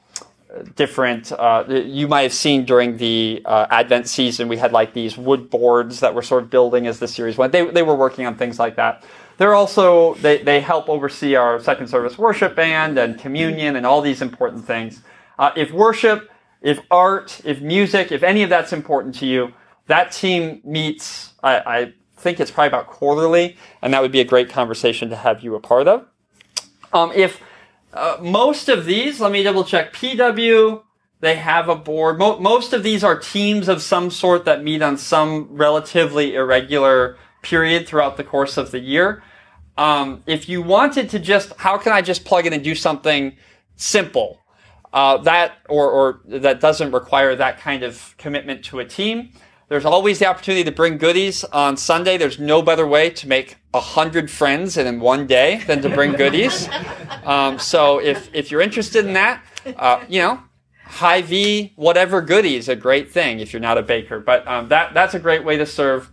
different. 0.76 1.32
Uh, 1.32 1.64
you 1.68 2.08
might 2.08 2.24
have 2.24 2.34
seen 2.34 2.66
during 2.66 2.98
the 2.98 3.42
Advent 3.46 4.08
season, 4.08 4.48
we 4.48 4.58
had 4.58 4.72
like 4.72 4.94
these 4.94 5.18
wood 5.18 5.50
boards 5.50 6.00
that 6.02 6.14
were 6.14 6.22
sort 6.22 6.44
of 6.44 6.50
building 6.50 6.88
as 6.88 7.00
the 7.00 7.08
series 7.08 7.38
went. 7.38 7.52
They 7.52 7.66
they 7.70 7.84
were 7.84 7.96
working 7.96 8.26
on 8.26 8.36
things 8.36 8.60
like 8.60 8.76
that. 8.76 9.04
They're 9.38 9.54
also, 9.54 10.16
they, 10.16 10.40
they 10.40 10.62
help 10.62 10.90
oversee 10.90 11.36
our 11.36 11.60
second 11.60 11.88
service 11.88 12.18
worship 12.18 12.56
band 12.56 12.98
and 12.98 13.20
communion 13.20 13.76
and 13.76 13.86
all 13.86 14.02
these 14.02 14.22
important 14.22 14.66
things. 14.66 15.02
Uh, 15.38 15.52
if 15.56 15.72
worship, 15.72 16.32
if 16.62 16.80
art, 16.90 17.40
if 17.46 17.62
music, 17.62 18.12
if 18.12 18.24
any 18.24 18.42
of 18.42 18.50
that's 18.50 18.74
important 18.74 19.14
to 19.16 19.28
you, 19.28 19.54
that 19.86 20.12
team 20.12 20.60
meets, 20.66 21.34
I, 21.44 21.56
I 21.60 21.94
think 22.28 22.42
it's 22.42 22.52
probably 22.52 22.68
about 22.68 22.88
quarterly, 22.88 23.56
and 23.82 23.94
that 23.94 24.02
would 24.02 24.12
be 24.12 24.20
a 24.20 24.26
great 24.26 24.50
conversation 24.50 25.10
to 25.10 25.16
have 25.16 25.44
you 25.44 25.56
a 25.56 25.62
part 25.62 25.88
of. 25.88 26.06
Um, 26.92 27.12
if 27.16 27.42
uh, 27.94 28.18
most 28.22 28.68
of 28.68 28.86
these, 28.86 29.22
let 29.22 29.32
me 29.32 29.44
double 29.44 29.64
check, 29.64 29.94
PW, 29.94 30.84
they 31.22 31.38
have 31.38 31.70
a 31.70 31.76
board. 31.76 32.20
Mo- 32.20 32.40
most 32.40 32.74
of 32.74 32.84
these 32.84 33.02
are 33.02 33.18
teams 33.18 33.70
of 33.70 33.82
some 33.82 34.12
sort 34.12 34.44
that 34.44 34.62
meet 34.62 34.82
on 34.82 34.98
some 34.98 35.48
relatively 35.52 36.36
irregular 36.36 37.18
period 37.42 37.88
throughout 37.88 38.18
the 38.18 38.26
course 38.26 38.58
of 38.58 38.72
the 38.72 38.80
year. 38.80 39.24
Um, 39.78 40.22
if 40.26 40.50
you 40.50 40.62
wanted 40.62 41.10
to 41.12 41.20
just, 41.20 41.54
how 41.58 41.78
can 41.78 41.94
I 41.94 42.02
just 42.02 42.26
plug 42.26 42.46
in 42.46 42.52
and 42.52 42.64
do 42.64 42.76
something 42.76 43.38
simple? 43.78 44.42
Uh, 44.92 45.18
that 45.20 45.54
or, 45.70 45.90
or 45.90 46.22
that 46.26 46.60
doesn't 46.60 46.92
require 46.92 47.36
that 47.36 47.60
kind 47.60 47.84
of 47.84 48.16
commitment 48.18 48.66
to 48.66 48.80
a 48.80 48.86
team. 48.86 49.32
There's 49.70 49.86
always 49.86 50.20
the 50.20 50.28
opportunity 50.28 50.64
to 50.64 50.72
bring 50.72 50.98
goodies 50.98 51.44
on 51.46 51.76
Sunday. 51.76 52.18
There's 52.18 52.40
no 52.40 52.62
better 52.62 52.88
way 52.88 53.10
to 53.10 53.28
make 53.28 53.58
a 53.74 53.82
hundred 53.82 54.32
friends 54.32 54.78
in 54.78 55.00
one 55.00 55.28
day 55.28 55.62
than 55.68 55.82
to 55.82 55.90
bring 55.90 56.14
goodies. 56.14 56.70
Um, 57.28 57.60
so 57.60 58.00
if 58.00 58.34
if 58.34 58.52
you're 58.52 58.62
interested 58.62 59.06
in 59.06 59.12
that, 59.14 59.44
uh, 59.66 60.02
you 60.08 60.22
know, 60.22 60.42
Hy-Vee 60.86 61.74
whatever 61.76 62.22
goodies, 62.22 62.70
a 62.70 62.76
great 62.76 63.12
thing 63.12 63.42
if 63.42 63.52
you're 63.52 63.60
not 63.60 63.78
a 63.78 63.82
baker. 63.82 64.22
But 64.22 64.48
um, 64.48 64.70
that 64.70 64.94
that's 64.94 65.14
a 65.14 65.20
great 65.20 65.44
way 65.44 65.58
to 65.58 65.66
serve 65.66 66.10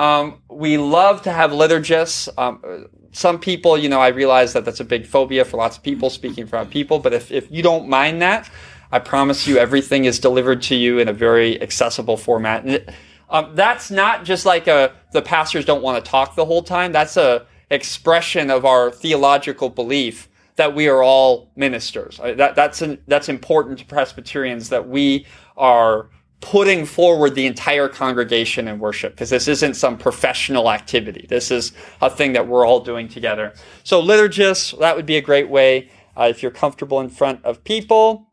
um, 0.00 0.40
we 0.48 0.78
love 0.78 1.20
to 1.22 1.32
have 1.32 1.50
liturgists. 1.50 2.28
Um, 2.38 2.88
some 3.12 3.38
people, 3.38 3.76
you 3.76 3.90
know, 3.90 4.00
I 4.00 4.08
realize 4.08 4.54
that 4.54 4.64
that's 4.64 4.80
a 4.80 4.84
big 4.84 5.06
phobia 5.06 5.44
for 5.44 5.58
lots 5.58 5.76
of 5.76 5.82
people 5.82 6.08
speaking 6.08 6.46
for 6.46 6.56
our 6.56 6.64
people, 6.64 6.98
but 6.98 7.12
if, 7.12 7.30
if 7.30 7.50
you 7.50 7.62
don't 7.62 7.86
mind 7.86 8.22
that, 8.22 8.48
I 8.92 8.98
promise 8.98 9.46
you 9.46 9.58
everything 9.58 10.04
is 10.04 10.18
delivered 10.18 10.62
to 10.62 10.74
you 10.74 10.98
in 10.98 11.08
a 11.08 11.12
very 11.12 11.60
accessible 11.62 12.16
format. 12.16 12.64
And 12.64 12.94
um, 13.28 13.52
that's 13.54 13.90
not 13.90 14.24
just 14.24 14.44
like 14.44 14.66
a, 14.66 14.92
the 15.12 15.22
pastors 15.22 15.64
don't 15.64 15.82
want 15.82 16.04
to 16.04 16.10
talk 16.10 16.34
the 16.34 16.44
whole 16.44 16.62
time. 16.62 16.92
That's 16.92 17.16
a 17.16 17.46
expression 17.70 18.50
of 18.50 18.64
our 18.64 18.90
theological 18.90 19.68
belief 19.68 20.28
that 20.56 20.74
we 20.74 20.88
are 20.88 21.02
all 21.02 21.50
ministers. 21.56 22.18
That, 22.18 22.54
that's, 22.54 22.82
an, 22.82 23.00
that's 23.06 23.28
important 23.28 23.78
to 23.78 23.84
Presbyterians 23.84 24.68
that 24.70 24.88
we 24.88 25.26
are 25.56 26.10
putting 26.40 26.84
forward 26.84 27.34
the 27.34 27.46
entire 27.46 27.88
congregation 27.88 28.66
in 28.66 28.78
worship 28.78 29.12
because 29.12 29.30
this 29.30 29.46
isn't 29.46 29.74
some 29.74 29.96
professional 29.96 30.70
activity. 30.70 31.26
This 31.28 31.50
is 31.50 31.72
a 32.00 32.10
thing 32.10 32.32
that 32.32 32.48
we're 32.48 32.66
all 32.66 32.80
doing 32.80 33.08
together. 33.08 33.52
So 33.84 34.02
liturgists, 34.02 34.78
that 34.80 34.96
would 34.96 35.06
be 35.06 35.16
a 35.16 35.22
great 35.22 35.48
way 35.48 35.90
uh, 36.16 36.24
if 36.24 36.42
you're 36.42 36.50
comfortable 36.50 37.00
in 37.00 37.08
front 37.08 37.44
of 37.44 37.62
people. 37.62 38.29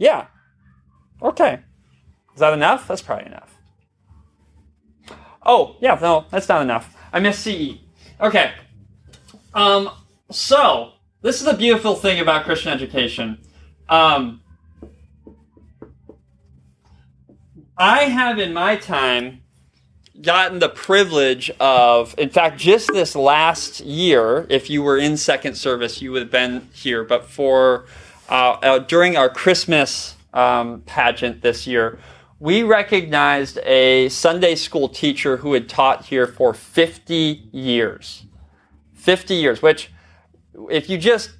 Yeah. 0.00 0.26
Okay. 1.22 1.60
Is 2.34 2.40
that 2.40 2.54
enough? 2.54 2.88
That's 2.88 3.02
probably 3.02 3.26
enough. 3.26 3.54
Oh, 5.44 5.76
yeah, 5.80 5.98
no, 6.00 6.24
that's 6.30 6.48
not 6.48 6.62
enough. 6.62 6.96
I 7.12 7.20
missed 7.20 7.42
CE. 7.42 7.78
Okay. 8.20 8.52
Um, 9.52 9.90
so, 10.30 10.92
this 11.20 11.40
is 11.40 11.44
the 11.44 11.52
beautiful 11.52 11.94
thing 11.94 12.18
about 12.18 12.44
Christian 12.44 12.72
education. 12.72 13.38
Um, 13.90 14.40
I 17.76 18.04
have 18.04 18.38
in 18.38 18.54
my 18.54 18.76
time 18.76 19.42
gotten 20.22 20.60
the 20.60 20.68
privilege 20.68 21.50
of, 21.60 22.14
in 22.16 22.30
fact, 22.30 22.58
just 22.58 22.90
this 22.92 23.14
last 23.14 23.80
year, 23.80 24.46
if 24.48 24.70
you 24.70 24.82
were 24.82 24.96
in 24.96 25.18
second 25.18 25.56
service, 25.56 26.00
you 26.00 26.12
would 26.12 26.22
have 26.22 26.30
been 26.30 26.68
here, 26.72 27.04
but 27.04 27.24
for 27.24 27.86
uh, 28.30 28.58
uh, 28.62 28.78
during 28.78 29.16
our 29.16 29.28
Christmas 29.28 30.16
um, 30.32 30.82
pageant 30.86 31.42
this 31.42 31.66
year, 31.66 31.98
we 32.38 32.62
recognized 32.62 33.58
a 33.64 34.08
Sunday 34.08 34.54
school 34.54 34.88
teacher 34.88 35.38
who 35.38 35.52
had 35.52 35.68
taught 35.68 36.06
here 36.06 36.26
for 36.26 36.54
50 36.54 37.48
years. 37.52 38.24
50 38.94 39.34
years, 39.34 39.60
which, 39.60 39.90
if 40.70 40.88
you 40.88 40.96
just 40.96 41.32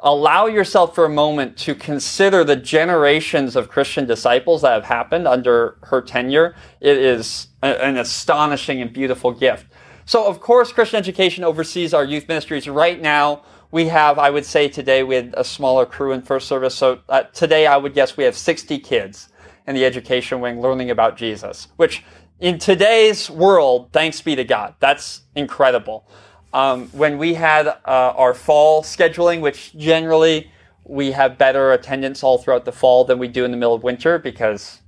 allow 0.00 0.46
yourself 0.46 0.94
for 0.94 1.04
a 1.04 1.10
moment 1.10 1.56
to 1.56 1.74
consider 1.74 2.44
the 2.44 2.56
generations 2.56 3.56
of 3.56 3.68
Christian 3.68 4.06
disciples 4.06 4.62
that 4.62 4.72
have 4.72 4.84
happened 4.84 5.26
under 5.26 5.78
her 5.84 6.02
tenure. 6.02 6.54
It 6.80 6.98
is 6.98 7.48
an 7.62 7.96
astonishing 7.96 8.80
and 8.82 8.92
beautiful 8.92 9.32
gift. 9.32 9.66
So, 10.04 10.24
of 10.26 10.40
course, 10.40 10.70
Christian 10.70 10.98
Education 10.98 11.42
oversees 11.42 11.92
our 11.94 12.04
youth 12.04 12.28
ministries. 12.28 12.68
Right 12.68 13.00
now, 13.00 13.42
we 13.70 13.88
have, 13.88 14.18
I 14.18 14.30
would 14.30 14.44
say 14.44 14.68
today, 14.68 15.02
we 15.02 15.16
had 15.16 15.34
a 15.36 15.44
smaller 15.44 15.86
crew 15.86 16.12
in 16.12 16.22
first 16.22 16.48
service. 16.48 16.74
So, 16.74 17.00
uh, 17.08 17.24
today, 17.32 17.66
I 17.66 17.76
would 17.76 17.94
guess 17.94 18.16
we 18.16 18.24
have 18.24 18.36
60 18.36 18.78
kids 18.78 19.28
in 19.66 19.74
the 19.74 19.84
education 19.84 20.40
wing 20.40 20.60
learning 20.60 20.90
about 20.90 21.16
Jesus, 21.16 21.68
which 21.76 22.04
in 22.38 22.58
today's 22.58 23.30
world, 23.30 23.90
thanks 23.92 24.20
be 24.20 24.36
to 24.36 24.44
God, 24.44 24.74
that's 24.78 25.22
incredible. 25.34 26.06
Um, 26.52 26.88
when 26.88 27.18
we 27.18 27.34
had 27.34 27.66
uh, 27.66 27.74
our 27.86 28.34
fall 28.34 28.82
scheduling, 28.82 29.40
which 29.40 29.76
generally 29.76 30.50
we 30.84 31.12
have 31.12 31.36
better 31.36 31.72
attendance 31.72 32.22
all 32.22 32.38
throughout 32.38 32.64
the 32.64 32.72
fall 32.72 33.04
than 33.04 33.18
we 33.18 33.28
do 33.28 33.44
in 33.44 33.50
the 33.50 33.56
middle 33.56 33.74
of 33.74 33.82
winter 33.82 34.18
because 34.18 34.80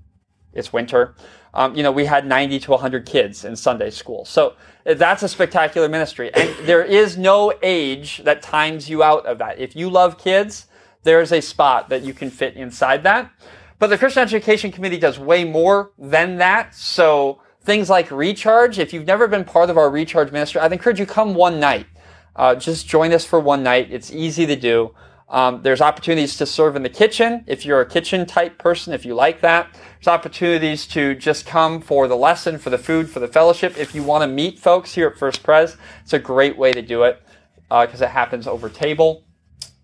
it's 0.52 0.73
winter. 0.73 1.14
Um, 1.55 1.75
you 1.75 1.83
know, 1.83 1.93
we 1.93 2.05
had 2.05 2.26
90 2.26 2.61
to 2.61 2.71
100 2.73 3.07
kids 3.07 3.45
in 3.45 3.57
Sunday 3.57 3.90
school. 3.90 4.25
So 4.25 4.55
uh, 4.87 4.95
that's 4.95 5.23
a 5.23 5.28
spectacular 5.28 5.88
ministry. 5.88 6.33
And 6.35 6.55
there 6.67 6.85
is 6.85 7.17
no 7.17 7.52
age 7.62 8.19
that 8.25 8.43
times 8.43 8.88
you 8.88 9.02
out 9.02 9.26
of 9.26 9.38
that. 9.38 9.59
If 9.59 9.75
you 9.75 9.90
love 9.90 10.19
kids, 10.19 10.67
there's 11.05 11.33
a 11.33 11.40
spot 11.40 11.88
that 11.88 12.02
you 12.02 12.12
can 12.12 12.31
fit 12.31 12.55
inside 12.57 13.02
that. 13.05 13.31
But 13.78 13.88
the 13.88 13.99
Christian 13.99 14.23
Education 14.23 14.73
Committee 14.73 14.99
does 14.99 15.19
way 15.19 15.45
more 15.45 15.93
than 15.99 16.37
that. 16.38 16.75
So 16.75 17.40
things 17.62 17.88
like 17.88 18.11
recharge. 18.11 18.78
If 18.78 18.93
you've 18.93 19.07
never 19.07 19.28
been 19.28 19.45
part 19.45 19.71
of 19.71 19.78
our 19.78 19.90
recharge 19.90 20.33
ministry, 20.33 20.61
I'd 20.61 20.73
encourage 20.73 20.99
you 20.99 21.07
come 21.07 21.35
one 21.35 21.61
night. 21.61 21.87
Uh, 22.35 22.55
just 22.55 22.88
join 22.88 23.12
us 23.12 23.25
for 23.25 23.40
one 23.40 23.62
night. 23.62 23.88
It's 23.90 24.12
easy 24.12 24.47
to 24.47 24.57
do. 24.57 24.95
Um, 25.30 25.61
there's 25.62 25.82
opportunities 25.82 26.37
to 26.38 26.47
serve 26.47 26.75
in 26.75 26.82
the 26.82 26.88
kitchen 26.88 27.44
if 27.47 27.66
you're 27.66 27.82
a 27.82 27.87
kitchen 27.87 28.25
type 28.25 28.56
person, 28.56 28.94
if 28.94 29.04
you 29.04 29.14
like 29.14 29.42
that. 29.42 29.68
There's 29.73 30.08
opportunities 30.08 30.87
to 30.88 31.14
just 31.14 31.44
come 31.44 31.82
for 31.82 32.08
the 32.08 32.16
lesson, 32.16 32.56
for 32.56 32.70
the 32.70 32.78
food, 32.78 33.11
for 33.11 33.20
the 33.20 33.28
fellowship. 33.28 33.76
If 33.76 33.94
you 33.94 34.02
want 34.02 34.23
to 34.23 34.26
meet 34.26 34.58
folks 34.58 34.94
here 34.94 35.08
at 35.08 35.18
First 35.18 35.42
Pres, 35.42 35.76
it's 36.02 36.14
a 36.14 36.18
great 36.18 36.56
way 36.56 36.73
to 36.73 36.80
do 36.80 37.02
it 37.02 37.23
because 37.68 38.00
uh, 38.00 38.06
it 38.06 38.11
happens 38.11 38.47
over 38.47 38.70
table. 38.70 39.25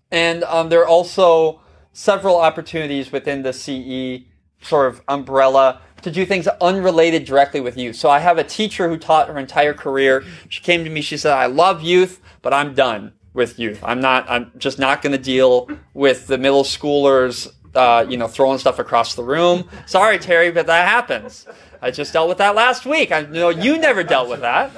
And 0.09 0.43
um, 0.45 0.69
there 0.69 0.81
are 0.81 0.87
also 0.87 1.61
several 1.93 2.37
opportunities 2.37 3.11
within 3.11 3.43
the 3.43 3.53
CE 3.53 4.25
sort 4.61 4.87
of 4.87 5.01
umbrella 5.07 5.81
to 6.01 6.09
do 6.09 6.25
things 6.25 6.47
unrelated 6.59 7.23
directly 7.25 7.61
with 7.61 7.77
youth. 7.77 7.95
So 7.95 8.09
I 8.09 8.19
have 8.19 8.39
a 8.39 8.43
teacher 8.43 8.89
who 8.89 8.97
taught 8.97 9.27
her 9.27 9.37
entire 9.37 9.73
career. 9.73 10.23
She 10.49 10.61
came 10.61 10.83
to 10.83 10.89
me, 10.89 11.01
she 11.01 11.17
said, 11.17 11.33
I 11.33 11.45
love 11.45 11.83
youth, 11.83 12.19
but 12.41 12.51
I'm 12.51 12.73
done 12.73 13.13
with 13.35 13.59
youth. 13.59 13.79
I'm 13.83 13.99
not, 13.99 14.27
I'm 14.29 14.51
just 14.57 14.79
not 14.79 15.01
going 15.01 15.11
to 15.11 15.21
deal 15.21 15.69
with 15.93 16.25
the 16.25 16.37
middle 16.37 16.63
schoolers, 16.63 17.51
uh, 17.75 18.05
you 18.09 18.17
know, 18.17 18.27
throwing 18.27 18.57
stuff 18.57 18.79
across 18.79 19.13
the 19.13 19.23
room. 19.23 19.69
Sorry, 19.85 20.17
Terry, 20.17 20.51
but 20.51 20.65
that 20.67 20.87
happens. 20.87 21.45
I 21.81 21.91
just 21.91 22.13
dealt 22.13 22.29
with 22.29 22.39
that 22.39 22.55
last 22.55 22.85
week. 22.85 23.11
I 23.11 23.21
know 23.21 23.49
you 23.49 23.77
never 23.77 24.03
dealt 24.03 24.29
with 24.29 24.41
that. 24.41 24.71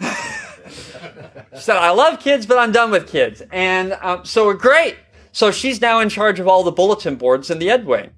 She 1.56 1.62
said, 1.62 1.76
I 1.76 1.90
love 1.90 2.20
kids, 2.20 2.44
but 2.44 2.58
I'm 2.58 2.70
done 2.70 2.90
with 2.90 3.08
kids. 3.08 3.42
And 3.50 3.94
um, 4.02 4.26
so 4.26 4.44
we're 4.44 4.54
great. 4.54 4.96
So 5.32 5.50
she's 5.50 5.80
now 5.80 6.00
in 6.00 6.10
charge 6.10 6.38
of 6.38 6.46
all 6.46 6.62
the 6.62 6.70
bulletin 6.72 7.16
boards 7.16 7.50
in 7.50 7.58
the 7.58 7.70
Ed 7.70 7.86
Wing. 7.86 8.10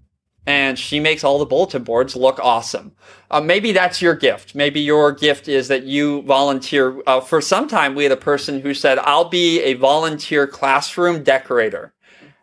And 0.48 0.78
she 0.78 0.98
makes 0.98 1.24
all 1.24 1.38
the 1.38 1.44
bulletin 1.44 1.84
boards 1.84 2.16
look 2.16 2.38
awesome. 2.38 2.92
Uh, 3.30 3.42
maybe 3.42 3.70
that's 3.72 4.00
your 4.00 4.14
gift. 4.14 4.54
Maybe 4.54 4.80
your 4.80 5.12
gift 5.12 5.46
is 5.46 5.68
that 5.68 5.82
you 5.82 6.22
volunteer. 6.22 7.02
Uh, 7.06 7.20
for 7.20 7.42
some 7.42 7.68
time, 7.68 7.94
we 7.94 8.04
had 8.04 8.12
a 8.12 8.16
person 8.16 8.62
who 8.62 8.72
said, 8.72 8.98
I'll 9.00 9.28
be 9.28 9.60
a 9.60 9.74
volunteer 9.74 10.46
classroom 10.46 11.22
decorator. 11.22 11.92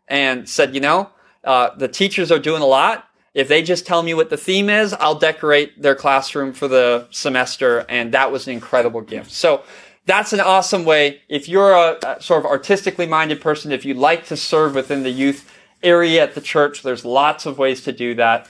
And 0.07 0.47
said, 0.47 0.75
you 0.75 0.81
know, 0.81 1.09
uh, 1.43 1.75
the 1.75 1.87
teachers 1.87 2.31
are 2.31 2.37
doing 2.37 2.61
a 2.61 2.67
lot. 2.67 3.07
If 3.33 3.47
they 3.47 3.63
just 3.63 3.87
tell 3.87 4.03
me 4.03 4.13
what 4.13 4.29
the 4.29 4.37
theme 4.37 4.69
is, 4.69 4.93
I'll 4.93 5.17
decorate 5.17 5.81
their 5.81 5.95
classroom 5.95 6.53
for 6.53 6.67
the 6.67 7.07
semester. 7.09 7.87
And 7.89 8.13
that 8.13 8.31
was 8.31 8.45
an 8.45 8.53
incredible 8.53 9.01
gift. 9.01 9.31
So 9.31 9.63
that's 10.05 10.31
an 10.31 10.41
awesome 10.41 10.85
way. 10.85 11.21
If 11.27 11.49
you're 11.49 11.73
a, 11.73 11.97
a 12.05 12.21
sort 12.21 12.45
of 12.45 12.45
artistically 12.45 13.07
minded 13.07 13.41
person, 13.41 13.71
if 13.71 13.83
you 13.83 13.95
like 13.95 14.27
to 14.27 14.37
serve 14.37 14.75
within 14.75 15.01
the 15.01 15.09
youth 15.09 15.51
area 15.85 16.23
at 16.23 16.35
the 16.35 16.41
church, 16.41 16.81
there's 16.81 17.05
lots 17.05 17.45
of 17.45 17.57
ways 17.57 17.83
to 17.83 17.91
do 17.91 18.15
that. 18.15 18.49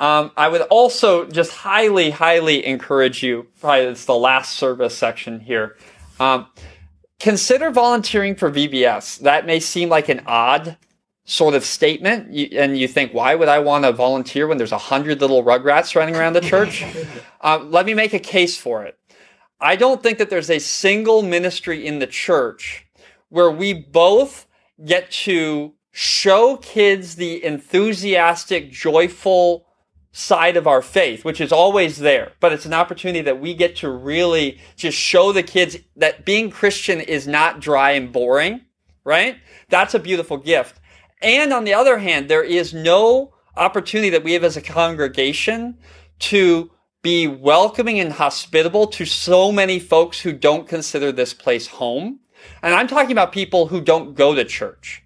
Um, 0.00 0.30
I 0.36 0.48
would 0.48 0.62
also 0.62 1.24
just 1.26 1.52
highly, 1.52 2.10
highly 2.10 2.64
encourage 2.64 3.22
you. 3.22 3.48
Probably 3.60 3.86
it's 3.86 4.04
the 4.04 4.14
last 4.14 4.54
service 4.54 4.96
section 4.96 5.40
here. 5.40 5.76
Um, 6.20 6.46
consider 7.18 7.70
volunteering 7.70 8.36
for 8.36 8.50
VBS. 8.50 9.18
That 9.20 9.44
may 9.44 9.58
seem 9.58 9.88
like 9.88 10.08
an 10.08 10.22
odd 10.26 10.76
sort 11.24 11.54
of 11.54 11.64
statement, 11.64 12.32
you, 12.32 12.48
and 12.58 12.78
you 12.78 12.88
think, 12.88 13.12
why 13.12 13.34
would 13.34 13.48
I 13.48 13.58
want 13.58 13.84
to 13.84 13.92
volunteer 13.92 14.46
when 14.46 14.56
there's 14.56 14.72
a 14.72 14.78
hundred 14.78 15.20
little 15.20 15.44
rugrats 15.44 15.94
running 15.94 16.16
around 16.16 16.32
the 16.32 16.40
church? 16.40 16.84
uh, 17.40 17.58
let 17.64 17.84
me 17.84 17.92
make 17.92 18.14
a 18.14 18.18
case 18.18 18.56
for 18.56 18.84
it. 18.84 18.98
I 19.60 19.76
don't 19.76 20.02
think 20.02 20.18
that 20.18 20.30
there's 20.30 20.50
a 20.50 20.60
single 20.60 21.22
ministry 21.22 21.84
in 21.84 21.98
the 21.98 22.06
church 22.06 22.86
where 23.28 23.50
we 23.50 23.74
both 23.74 24.46
get 24.84 25.10
to 25.10 25.74
show 25.90 26.56
kids 26.56 27.16
the 27.16 27.44
enthusiastic, 27.44 28.70
joyful 28.70 29.66
side 30.12 30.56
of 30.56 30.66
our 30.66 30.82
faith, 30.82 31.24
which 31.24 31.40
is 31.40 31.52
always 31.52 31.98
there, 31.98 32.32
but 32.40 32.52
it's 32.52 32.66
an 32.66 32.74
opportunity 32.74 33.20
that 33.20 33.40
we 33.40 33.54
get 33.54 33.76
to 33.76 33.90
really 33.90 34.58
just 34.76 34.98
show 34.98 35.32
the 35.32 35.42
kids 35.42 35.76
that 35.96 36.24
being 36.24 36.50
Christian 36.50 37.00
is 37.00 37.28
not 37.28 37.60
dry 37.60 37.92
and 37.92 38.12
boring, 38.12 38.62
right? 39.04 39.36
That's 39.68 39.94
a 39.94 39.98
beautiful 39.98 40.36
gift. 40.36 40.80
And 41.22 41.52
on 41.52 41.64
the 41.64 41.74
other 41.74 41.98
hand, 41.98 42.28
there 42.28 42.42
is 42.42 42.72
no 42.72 43.34
opportunity 43.56 44.10
that 44.10 44.24
we 44.24 44.32
have 44.32 44.44
as 44.44 44.56
a 44.56 44.62
congregation 44.62 45.78
to 46.20 46.70
be 47.02 47.26
welcoming 47.26 48.00
and 48.00 48.12
hospitable 48.12 48.86
to 48.88 49.04
so 49.04 49.52
many 49.52 49.78
folks 49.78 50.20
who 50.20 50.32
don't 50.32 50.68
consider 50.68 51.12
this 51.12 51.32
place 51.32 51.66
home. 51.66 52.20
And 52.62 52.74
I'm 52.74 52.88
talking 52.88 53.12
about 53.12 53.32
people 53.32 53.68
who 53.68 53.80
don't 53.80 54.14
go 54.14 54.34
to 54.34 54.44
church. 54.44 55.04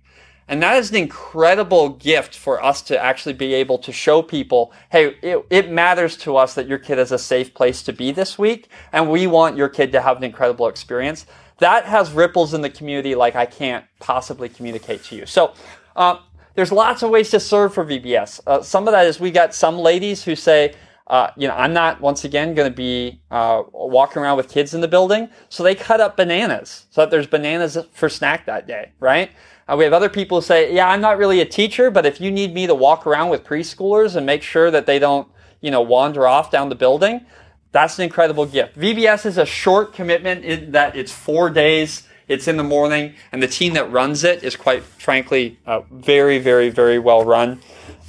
And 0.48 0.62
that 0.62 0.76
is 0.76 0.90
an 0.90 0.96
incredible 0.96 1.90
gift 1.90 2.36
for 2.36 2.62
us 2.62 2.82
to 2.82 2.98
actually 3.02 3.32
be 3.32 3.54
able 3.54 3.78
to 3.78 3.92
show 3.92 4.22
people, 4.22 4.72
hey, 4.90 5.16
it, 5.22 5.46
it, 5.50 5.70
matters 5.70 6.16
to 6.18 6.36
us 6.36 6.54
that 6.54 6.66
your 6.66 6.78
kid 6.78 6.98
is 6.98 7.12
a 7.12 7.18
safe 7.18 7.54
place 7.54 7.82
to 7.84 7.92
be 7.92 8.12
this 8.12 8.38
week, 8.38 8.68
and 8.92 9.10
we 9.10 9.26
want 9.26 9.56
your 9.56 9.68
kid 9.68 9.92
to 9.92 10.00
have 10.00 10.16
an 10.16 10.24
incredible 10.24 10.66
experience. 10.66 11.26
That 11.58 11.84
has 11.84 12.12
ripples 12.12 12.54
in 12.54 12.60
the 12.60 12.70
community 12.70 13.14
like 13.14 13.36
I 13.36 13.46
can't 13.46 13.84
possibly 14.00 14.48
communicate 14.48 15.04
to 15.04 15.16
you. 15.16 15.26
So, 15.26 15.54
uh, 15.94 16.18
there's 16.54 16.72
lots 16.72 17.02
of 17.02 17.10
ways 17.10 17.30
to 17.30 17.40
serve 17.40 17.72
for 17.72 17.84
VBS. 17.84 18.40
Uh, 18.46 18.62
some 18.62 18.86
of 18.86 18.92
that 18.92 19.06
is 19.06 19.18
we 19.18 19.30
got 19.30 19.54
some 19.54 19.78
ladies 19.78 20.22
who 20.22 20.36
say, 20.36 20.74
uh, 21.06 21.30
you 21.36 21.48
know, 21.48 21.54
I'm 21.54 21.72
not 21.72 22.00
once 22.00 22.24
again 22.24 22.54
going 22.54 22.70
to 22.70 22.74
be 22.74 23.20
uh, 23.30 23.62
walking 23.72 24.22
around 24.22 24.36
with 24.36 24.48
kids 24.48 24.74
in 24.74 24.80
the 24.80 24.88
building, 24.88 25.28
so 25.48 25.62
they 25.62 25.74
cut 25.74 26.00
up 26.00 26.16
bananas 26.16 26.86
so 26.90 27.02
that 27.02 27.10
there's 27.10 27.26
bananas 27.26 27.76
for 27.92 28.08
snack 28.08 28.46
that 28.46 28.66
day, 28.66 28.92
right? 29.00 29.30
Uh, 29.72 29.76
we 29.76 29.84
have 29.84 29.92
other 29.92 30.08
people 30.10 30.42
say, 30.42 30.74
yeah, 30.74 30.88
I'm 30.88 31.00
not 31.00 31.16
really 31.16 31.40
a 31.40 31.46
teacher, 31.46 31.90
but 31.90 32.04
if 32.04 32.20
you 32.20 32.30
need 32.30 32.52
me 32.52 32.66
to 32.66 32.74
walk 32.74 33.06
around 33.06 33.30
with 33.30 33.42
preschoolers 33.42 34.16
and 34.16 34.26
make 34.26 34.42
sure 34.42 34.70
that 34.70 34.84
they 34.84 34.98
don't, 34.98 35.26
you 35.60 35.70
know, 35.70 35.80
wander 35.80 36.26
off 36.26 36.50
down 36.50 36.68
the 36.68 36.74
building, 36.74 37.24
that's 37.70 37.98
an 37.98 38.04
incredible 38.04 38.44
gift. 38.44 38.78
VBS 38.78 39.24
is 39.24 39.38
a 39.38 39.46
short 39.46 39.94
commitment 39.94 40.44
in 40.44 40.72
that 40.72 40.94
it's 40.94 41.10
four 41.10 41.48
days. 41.48 42.06
It's 42.28 42.48
in 42.48 42.56
the 42.56 42.64
morning, 42.64 43.14
and 43.32 43.42
the 43.42 43.48
team 43.48 43.74
that 43.74 43.90
runs 43.90 44.24
it 44.24 44.42
is 44.42 44.56
quite 44.56 44.82
frankly 44.82 45.58
uh, 45.66 45.80
very, 45.90 46.38
very, 46.38 46.68
very 46.68 46.98
well 46.98 47.24
run. 47.24 47.60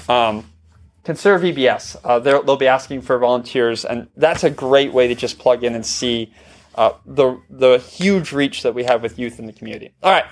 Um, 0.08 0.50
consider 1.04 1.40
VBS. 1.40 1.98
Uh, 2.04 2.20
they'll 2.20 2.58
be 2.58 2.68
asking 2.68 3.02
for 3.02 3.18
volunteers, 3.18 3.86
and 3.86 4.08
that's 4.16 4.44
a 4.44 4.50
great 4.50 4.94
way 4.94 5.08
to 5.08 5.16
just 5.16 5.40
plug 5.40 5.64
in 5.64 5.76
and 5.76 5.86
see 5.86 6.32
uh, 6.76 6.92
the 7.06 7.40
the 7.50 7.80
huge 7.80 8.32
reach 8.32 8.64
that 8.64 8.74
we 8.74 8.84
have 8.84 9.02
with 9.02 9.18
youth 9.18 9.40
in 9.40 9.46
the 9.46 9.54
community. 9.54 9.94
All 10.04 10.12
right. 10.12 10.26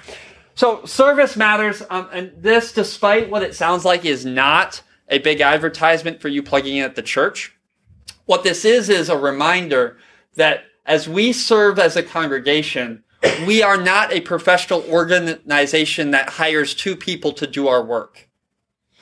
So 0.55 0.85
service 0.85 1.35
matters, 1.35 1.81
um, 1.89 2.09
and 2.11 2.31
this, 2.37 2.71
despite 2.71 3.29
what 3.29 3.43
it 3.43 3.55
sounds 3.55 3.85
like, 3.85 4.05
is 4.05 4.25
not 4.25 4.81
a 5.07 5.19
big 5.19 5.41
advertisement 5.41 6.21
for 6.21 6.27
you 6.27 6.43
plugging 6.43 6.77
in 6.77 6.83
at 6.83 6.95
the 6.95 7.01
church. 7.01 7.55
What 8.25 8.43
this 8.43 8.65
is 8.65 8.89
is 8.89 9.09
a 9.09 9.17
reminder 9.17 9.97
that 10.35 10.63
as 10.85 11.07
we 11.07 11.33
serve 11.33 11.79
as 11.79 11.95
a 11.95 12.03
congregation, 12.03 13.03
we 13.45 13.61
are 13.61 13.77
not 13.77 14.11
a 14.11 14.21
professional 14.21 14.81
organization 14.83 16.11
that 16.11 16.29
hires 16.29 16.73
two 16.73 16.95
people 16.95 17.33
to 17.33 17.47
do 17.47 17.67
our 17.67 17.83
work. 17.83 18.29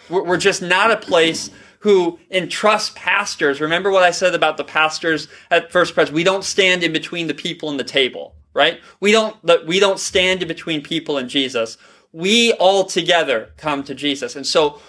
We're 0.10 0.38
just 0.38 0.62
not 0.62 0.92
a 0.92 0.98
place 0.98 1.52
who 1.80 2.20
entrusts 2.30 2.92
pastors. 2.96 3.62
Remember 3.62 3.92
what 3.92 4.04
I 4.04 4.12
said 4.12 4.36
about 4.36 4.58
the 4.58 4.64
pastors 4.64 5.28
at 5.50 5.72
First 5.72 5.94
Pres? 5.94 6.12
We 6.12 6.24
don't 6.24 6.44
stand 6.44 6.84
in 6.84 6.92
between 6.92 7.28
the 7.28 7.34
people 7.34 7.70
and 7.70 7.80
the 7.80 7.86
table 7.86 8.36
right? 8.54 8.80
We 9.00 9.12
don't, 9.12 9.36
we 9.66 9.80
don't 9.80 10.00
stand 10.00 10.42
in 10.42 10.48
between 10.48 10.82
people 10.82 11.18
and 11.18 11.30
Jesus. 11.30 11.78
We 12.12 12.54
all 12.54 12.86
together 12.86 13.52
come 13.58 13.84
to 13.84 13.96
Jesus. 13.96 14.36
And 14.36 14.46
so 14.46 14.80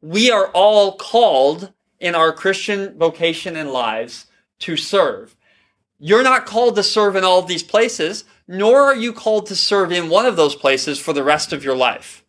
we 0.00 0.30
are 0.30 0.48
all 0.48 0.96
called 0.96 1.72
in 1.98 2.14
our 2.14 2.32
Christian 2.32 2.96
vocation 2.98 3.56
and 3.56 3.70
lives 3.70 4.26
to 4.60 4.76
serve. 4.76 5.36
You're 5.98 6.22
not 6.22 6.46
called 6.46 6.76
to 6.76 6.82
serve 6.82 7.14
in 7.16 7.24
all 7.24 7.40
of 7.40 7.46
these 7.46 7.62
places, 7.62 8.24
nor 8.48 8.82
are 8.82 8.96
you 8.96 9.12
called 9.12 9.46
to 9.46 9.56
serve 9.56 9.92
in 9.92 10.08
one 10.08 10.24
of 10.24 10.36
those 10.36 10.54
places 10.54 10.98
for 10.98 11.12
the 11.12 11.22
rest 11.22 11.52
of 11.52 11.62
your 11.62 11.76
life, 11.76 12.24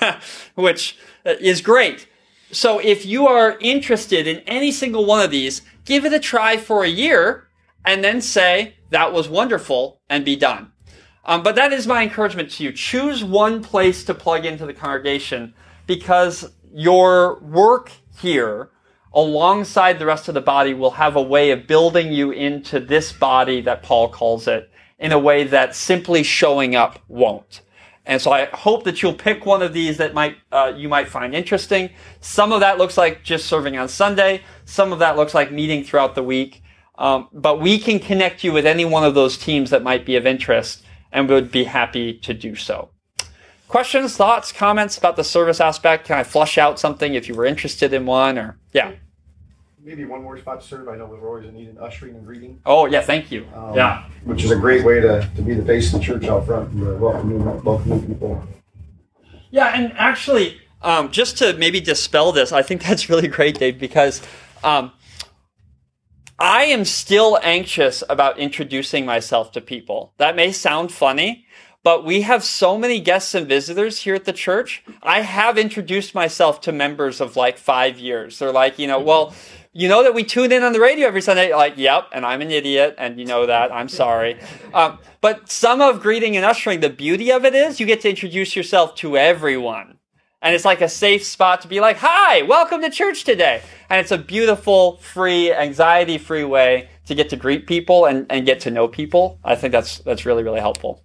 which 0.54 0.98
is 1.24 1.62
great. 1.62 2.06
So 2.52 2.78
if 2.78 3.06
you 3.06 3.26
are 3.26 3.58
interested 3.60 4.26
in 4.26 4.38
any 4.40 4.70
single 4.70 5.04
one 5.06 5.22
of 5.22 5.30
these, 5.30 5.62
give 5.84 6.04
it 6.04 6.12
a 6.12 6.20
try 6.20 6.56
for 6.56 6.84
a 6.84 6.88
year 6.88 7.48
and 7.84 8.04
then 8.04 8.20
say, 8.20 8.74
that 8.90 9.12
was 9.12 9.28
wonderful 9.28 10.00
and 10.08 10.24
be 10.24 10.36
done. 10.36 10.72
Um, 11.24 11.42
but 11.42 11.56
that 11.56 11.72
is 11.72 11.86
my 11.86 12.02
encouragement 12.02 12.50
to 12.52 12.64
you. 12.64 12.72
Choose 12.72 13.22
one 13.22 13.62
place 13.62 14.04
to 14.04 14.14
plug 14.14 14.46
into 14.46 14.64
the 14.64 14.72
congregation 14.72 15.54
because 15.86 16.50
your 16.72 17.38
work 17.40 17.92
here 18.18 18.70
alongside 19.12 19.98
the 19.98 20.06
rest 20.06 20.28
of 20.28 20.34
the 20.34 20.40
body 20.40 20.74
will 20.74 20.92
have 20.92 21.16
a 21.16 21.22
way 21.22 21.50
of 21.50 21.66
building 21.66 22.12
you 22.12 22.30
into 22.30 22.80
this 22.80 23.12
body 23.12 23.60
that 23.62 23.82
Paul 23.82 24.08
calls 24.08 24.46
it 24.46 24.70
in 24.98 25.12
a 25.12 25.18
way 25.18 25.44
that 25.44 25.74
simply 25.74 26.22
showing 26.22 26.74
up 26.74 26.98
won't. 27.08 27.62
And 28.06 28.22
so 28.22 28.32
I 28.32 28.46
hope 28.46 28.84
that 28.84 29.02
you'll 29.02 29.12
pick 29.12 29.44
one 29.44 29.60
of 29.60 29.74
these 29.74 29.98
that 29.98 30.14
might 30.14 30.36
uh, 30.50 30.72
you 30.74 30.88
might 30.88 31.08
find 31.08 31.34
interesting. 31.34 31.90
Some 32.20 32.52
of 32.52 32.60
that 32.60 32.78
looks 32.78 32.96
like 32.96 33.22
just 33.22 33.46
serving 33.46 33.76
on 33.76 33.86
Sunday. 33.88 34.42
Some 34.64 34.92
of 34.92 34.98
that 35.00 35.16
looks 35.16 35.34
like 35.34 35.52
meeting 35.52 35.84
throughout 35.84 36.14
the 36.14 36.22
week. 36.22 36.62
Um, 36.98 37.28
but 37.32 37.60
we 37.60 37.78
can 37.78 38.00
connect 38.00 38.42
you 38.42 38.52
with 38.52 38.66
any 38.66 38.84
one 38.84 39.04
of 39.04 39.14
those 39.14 39.38
teams 39.38 39.70
that 39.70 39.82
might 39.82 40.04
be 40.04 40.16
of 40.16 40.26
interest 40.26 40.84
and 41.12 41.28
would 41.28 41.50
be 41.50 41.64
happy 41.64 42.12
to 42.12 42.34
do 42.34 42.56
so. 42.56 42.90
Questions, 43.68 44.16
thoughts, 44.16 44.50
comments 44.50 44.98
about 44.98 45.16
the 45.16 45.24
service 45.24 45.60
aspect? 45.60 46.06
Can 46.06 46.18
I 46.18 46.24
flush 46.24 46.58
out 46.58 46.80
something 46.80 47.14
if 47.14 47.28
you 47.28 47.34
were 47.34 47.44
interested 47.44 47.92
in 47.92 48.04
one 48.04 48.36
or, 48.36 48.58
yeah? 48.72 48.92
Maybe 49.80 50.04
one 50.04 50.22
more 50.22 50.36
spot 50.36 50.60
to 50.60 50.66
serve. 50.66 50.88
I 50.88 50.96
know 50.96 51.06
we're 51.06 51.26
always 51.26 51.46
in 51.46 51.54
need 51.54 51.68
of 51.68 51.78
ushering 51.78 52.16
and 52.16 52.26
greeting. 52.26 52.60
Oh, 52.66 52.86
yeah, 52.86 53.00
thank 53.00 53.30
you. 53.30 53.46
Um, 53.54 53.74
yeah. 53.74 54.04
Which 54.24 54.42
is 54.42 54.50
a 54.50 54.56
great 54.56 54.84
way 54.84 55.00
to, 55.00 55.30
to 55.36 55.42
be 55.42 55.54
the 55.54 55.64
face 55.64 55.92
of 55.92 56.00
the 56.00 56.04
church 56.04 56.24
out 56.24 56.46
front 56.46 56.70
and 56.72 57.00
welcome 57.00 57.62
welcoming 57.62 58.06
people. 58.06 58.42
Yeah, 59.50 59.68
and 59.68 59.92
actually, 59.96 60.60
um, 60.82 61.10
just 61.10 61.38
to 61.38 61.54
maybe 61.54 61.80
dispel 61.80 62.32
this, 62.32 62.52
I 62.52 62.62
think 62.62 62.82
that's 62.82 63.08
really 63.10 63.28
great, 63.28 63.58
Dave, 63.58 63.78
because 63.78 64.20
um, 64.64 64.92
I 66.40 66.66
am 66.66 66.84
still 66.84 67.36
anxious 67.42 68.04
about 68.08 68.38
introducing 68.38 69.04
myself 69.04 69.50
to 69.52 69.60
people. 69.60 70.12
That 70.18 70.36
may 70.36 70.52
sound 70.52 70.92
funny, 70.92 71.46
but 71.82 72.04
we 72.04 72.22
have 72.22 72.44
so 72.44 72.78
many 72.78 73.00
guests 73.00 73.34
and 73.34 73.48
visitors 73.48 74.02
here 74.02 74.14
at 74.14 74.24
the 74.24 74.32
church. 74.32 74.84
I 75.02 75.22
have 75.22 75.58
introduced 75.58 76.14
myself 76.14 76.60
to 76.60 76.72
members 76.72 77.20
of 77.20 77.34
like 77.34 77.58
five 77.58 77.98
years. 77.98 78.38
They're 78.38 78.52
like, 78.52 78.78
you 78.78 78.86
know, 78.86 79.00
well, 79.00 79.34
you 79.72 79.88
know 79.88 80.04
that 80.04 80.14
we 80.14 80.22
tune 80.22 80.52
in 80.52 80.62
on 80.62 80.72
the 80.72 80.80
radio 80.80 81.08
every 81.08 81.22
Sunday. 81.22 81.52
Like, 81.52 81.76
yep, 81.76 82.06
and 82.12 82.24
I'm 82.24 82.40
an 82.40 82.52
idiot, 82.52 82.94
and 82.98 83.18
you 83.18 83.26
know 83.26 83.46
that. 83.46 83.72
I'm 83.72 83.88
sorry. 83.88 84.38
Um, 84.72 85.00
but 85.20 85.50
some 85.50 85.80
of 85.80 86.00
greeting 86.00 86.36
and 86.36 86.44
ushering, 86.44 86.78
the 86.78 86.90
beauty 86.90 87.32
of 87.32 87.44
it 87.44 87.54
is 87.56 87.80
you 87.80 87.86
get 87.86 88.00
to 88.02 88.10
introduce 88.10 88.54
yourself 88.54 88.94
to 88.96 89.16
everyone. 89.16 89.97
And 90.40 90.54
it's 90.54 90.64
like 90.64 90.80
a 90.80 90.88
safe 90.88 91.24
spot 91.24 91.62
to 91.62 91.68
be 91.68 91.80
like, 91.80 91.96
hi, 91.98 92.42
welcome 92.42 92.80
to 92.82 92.90
church 92.90 93.24
today. 93.24 93.60
And 93.90 94.00
it's 94.00 94.12
a 94.12 94.18
beautiful, 94.18 94.98
free, 94.98 95.52
anxiety 95.52 96.16
free 96.16 96.44
way 96.44 96.88
to 97.06 97.14
get 97.14 97.28
to 97.30 97.36
greet 97.36 97.66
people 97.66 98.06
and, 98.06 98.26
and 98.30 98.46
get 98.46 98.60
to 98.60 98.70
know 98.70 98.86
people. 98.86 99.40
I 99.42 99.56
think 99.56 99.72
that's 99.72 99.98
that's 99.98 100.24
really 100.24 100.42
really 100.44 100.60
helpful. 100.60 101.02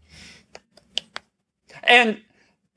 And 1.84 2.22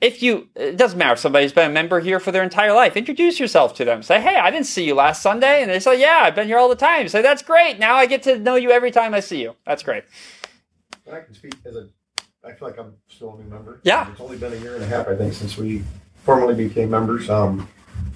if 0.00 0.22
you, 0.22 0.48
it 0.54 0.76
doesn't 0.76 0.98
matter 0.98 1.14
if 1.14 1.18
somebody's 1.18 1.52
been 1.52 1.70
a 1.70 1.72
member 1.72 2.00
here 2.00 2.20
for 2.20 2.30
their 2.30 2.42
entire 2.42 2.72
life, 2.72 2.96
introduce 2.96 3.40
yourself 3.40 3.74
to 3.76 3.84
them. 3.84 4.02
Say, 4.02 4.20
hey, 4.20 4.36
I 4.36 4.50
didn't 4.50 4.66
see 4.66 4.84
you 4.84 4.94
last 4.94 5.22
Sunday. 5.22 5.62
And 5.62 5.70
they 5.70 5.80
say, 5.80 5.98
yeah, 5.98 6.20
I've 6.22 6.34
been 6.34 6.48
here 6.48 6.58
all 6.58 6.68
the 6.68 6.76
time. 6.76 7.08
Say, 7.08 7.22
that's 7.22 7.42
great. 7.42 7.78
Now 7.78 7.94
I 7.96 8.06
get 8.06 8.22
to 8.24 8.38
know 8.38 8.56
you 8.56 8.70
every 8.70 8.90
time 8.90 9.14
I 9.14 9.20
see 9.20 9.40
you. 9.40 9.56
That's 9.64 9.82
great. 9.82 10.04
I 11.10 11.20
can 11.20 11.34
speak 11.34 11.54
as 11.64 11.76
a, 11.76 11.88
I 12.44 12.52
feel 12.52 12.68
like 12.68 12.78
I'm 12.78 12.94
still 13.08 13.34
a 13.34 13.42
new 13.42 13.48
member. 13.48 13.80
Yeah. 13.84 14.10
It's 14.10 14.20
only 14.20 14.36
been 14.36 14.52
a 14.52 14.56
year 14.56 14.74
and 14.74 14.84
a 14.84 14.86
half, 14.86 15.08
I 15.08 15.16
think, 15.16 15.32
since 15.32 15.56
we 15.56 15.82
formally 16.26 16.54
became 16.54 16.90
members. 16.90 17.30
Um, 17.30 17.68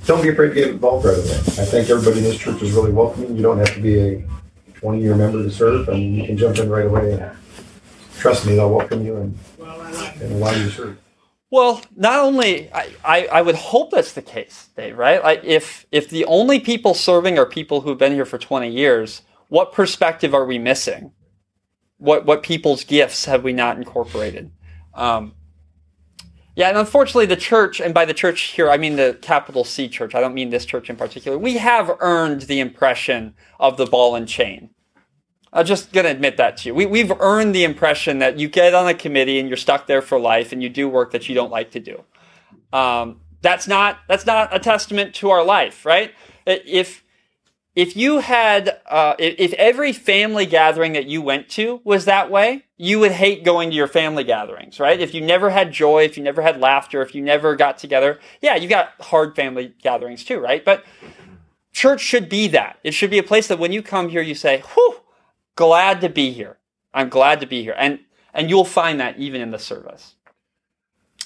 don't 0.05 0.21
be 0.21 0.31
afraid 0.31 0.49
to 0.49 0.55
get 0.55 0.69
involved 0.69 1.07
right 1.07 1.17
away. 1.17 1.37
I 1.37 1.65
think 1.65 1.89
everybody 1.89 2.19
in 2.19 2.25
this 2.25 2.39
church 2.39 2.61
is 2.61 2.73
really 2.73 2.91
welcoming. 2.91 3.37
You 3.37 3.43
don't 3.43 3.59
have 3.59 3.73
to 3.75 3.81
be 3.81 4.01
a 4.01 4.29
20 4.75 5.01
year 5.01 5.15
member 5.15 5.43
to 5.43 5.51
serve, 5.51 5.89
and 5.89 6.17
you 6.17 6.27
can 6.27 6.37
jump 6.37 6.59
in 6.59 6.69
right 6.69 6.87
away. 6.87 7.13
And 7.13 7.31
trust 8.19 8.45
me, 8.47 8.57
they'll 8.57 8.75
welcome 8.75 9.07
you 9.07 9.17
and, 9.17 9.39
and 10.21 10.33
allow 10.33 10.51
you 10.51 10.65
to 10.65 10.71
serve. 10.71 10.99
Well, 11.53 11.83
not 11.97 12.21
only 12.21 12.73
I, 12.73 12.91
I, 13.05 13.27
I, 13.27 13.43
would 13.43 13.57
hope 13.57 13.91
that's 13.91 14.13
the 14.13 14.23
case, 14.23 14.69
Dave, 14.77 14.97
right? 14.97 15.23
Like 15.23 15.43
if 15.45 15.87
if 15.91 16.09
the 16.09 16.25
only 16.27 16.61
people 16.61 16.95
serving 16.95 17.39
are 17.39 17.47
people 17.47 17.81
who've 17.81 17.99
been 17.99 18.13
here 18.13 18.25
for 18.25 18.39
20 18.39 18.71
years, 18.71 19.23
what 19.49 19.73
perspective 19.73 20.33
are 20.33 20.47
we 20.47 20.59
missing? 20.59 21.13
What 21.99 22.25
what 22.25 22.43
people's 22.43 22.85
gifts 22.85 23.25
have 23.25 23.43
we 23.43 23.53
not 23.53 23.77
incorporated? 23.77 24.53
Um, 24.95 25.35
yeah, 26.57 26.69
and 26.69 26.77
unfortunately, 26.77 27.27
the 27.27 27.37
church, 27.37 27.81
and 27.81 27.95
by 27.95 28.05
the 28.05 28.15
church 28.15 28.41
here, 28.53 28.71
I 28.71 28.77
mean 28.77 28.97
the 28.97 29.19
capital 29.23 29.65
C 29.65 29.89
church. 29.89 30.15
I 30.15 30.21
don't 30.21 30.35
mean 30.35 30.51
this 30.51 30.65
church 30.65 30.91
in 30.91 30.97
particular. 30.97 31.39
We 31.39 31.59
have 31.59 31.97
earned 32.01 32.43
the 32.43 32.61
impression 32.61 33.35
of 33.59 33.77
the 33.77 33.87
ball 33.87 34.15
and 34.15 34.27
chain. 34.27 34.71
I'm 35.53 35.67
just 35.67 35.93
going 35.93 36.05
to 36.05 36.11
admit 36.11 36.37
that 36.37 36.59
to 36.59 36.69
you. 36.69 36.75
We, 36.75 36.87
we've 36.87 37.13
earned 37.21 37.55
the 37.55 37.65
impression 37.65 38.19
that 38.21 38.39
you 38.39 38.49
get 38.49 38.75
on 38.75 38.87
a 38.87 38.95
committee 38.95 39.41
and 39.41 39.49
you're 39.49 39.57
stuck 39.57 39.87
there 39.87 40.03
for 40.03 40.19
life 40.19 40.53
and 40.53 40.63
you 40.63 40.69
do 40.69 40.89
work 40.89 41.11
that 41.13 41.29
you 41.29 41.35
don't 41.35 41.51
like 41.51 41.73
to 41.73 41.81
do. 41.81 42.05
Um, 42.73 43.21
that's 43.43 43.67
not, 43.67 43.99
that's 44.07 44.27
not 44.27 44.55
a 44.55 44.61
testament 44.61 45.15
to 45.17 45.31
our 45.31 45.45
life, 45.45 45.85
right? 45.85 46.13
If, 46.47 47.03
if 47.81 47.97
you 47.97 48.19
had, 48.19 48.79
uh, 48.91 49.15
if 49.19 49.55
every 49.55 49.95
family 49.95 50.45
gathering 50.45 50.93
that 50.93 51.07
you 51.07 51.23
went 51.23 51.49
to 51.49 51.81
was 51.83 52.05
that 52.05 52.31
way, 52.31 52.67
you 52.77 52.99
would 53.01 53.13
hate 53.13 53.43
going 53.43 53.71
to 53.71 53.77
your 53.77 53.87
family 53.87 54.23
gatherings, 54.23 54.79
right? 54.79 55.01
If 55.01 55.15
you 55.15 55.23
never 55.23 55.49
had 55.49 55.73
joy, 55.73 56.05
if 56.05 56.19
you 56.19 56.23
never 56.23 56.43
had 56.43 56.61
laughter, 56.61 57.01
if 57.01 57.15
you 57.15 57.23
never 57.23 57.57
got 57.57 57.79
together, 57.79 58.21
yeah, 58.43 58.55
you 58.55 58.69
got 58.69 58.91
hard 59.01 59.35
family 59.35 59.73
gatherings 59.83 60.25
too, 60.25 60.41
right? 60.41 60.63
But 60.63 60.85
church 61.73 62.03
should 62.03 62.29
be 62.29 62.49
that. 62.49 62.79
It 62.85 62.93
should 62.93 63.09
be 63.09 63.17
a 63.17 63.23
place 63.23 63.49
that 63.49 63.59
when 63.59 63.73
you 63.73 63.83
come 63.83 64.11
here, 64.11 64.21
you 64.21 64.35
say, 64.35 64.63
whew, 64.75 64.97
glad 65.57 66.03
to 66.03 66.11
be 66.11 66.33
here. 66.33 66.59
I'm 66.93 67.09
glad 67.09 67.41
to 67.41 67.47
be 67.47 67.63
here. 67.63 67.77
And, 67.79 68.01
and 68.35 68.51
you'll 68.51 68.67
find 68.67 69.01
that 69.01 69.19
even 69.19 69.41
in 69.41 69.53
the 69.53 69.59
service. 69.59 70.17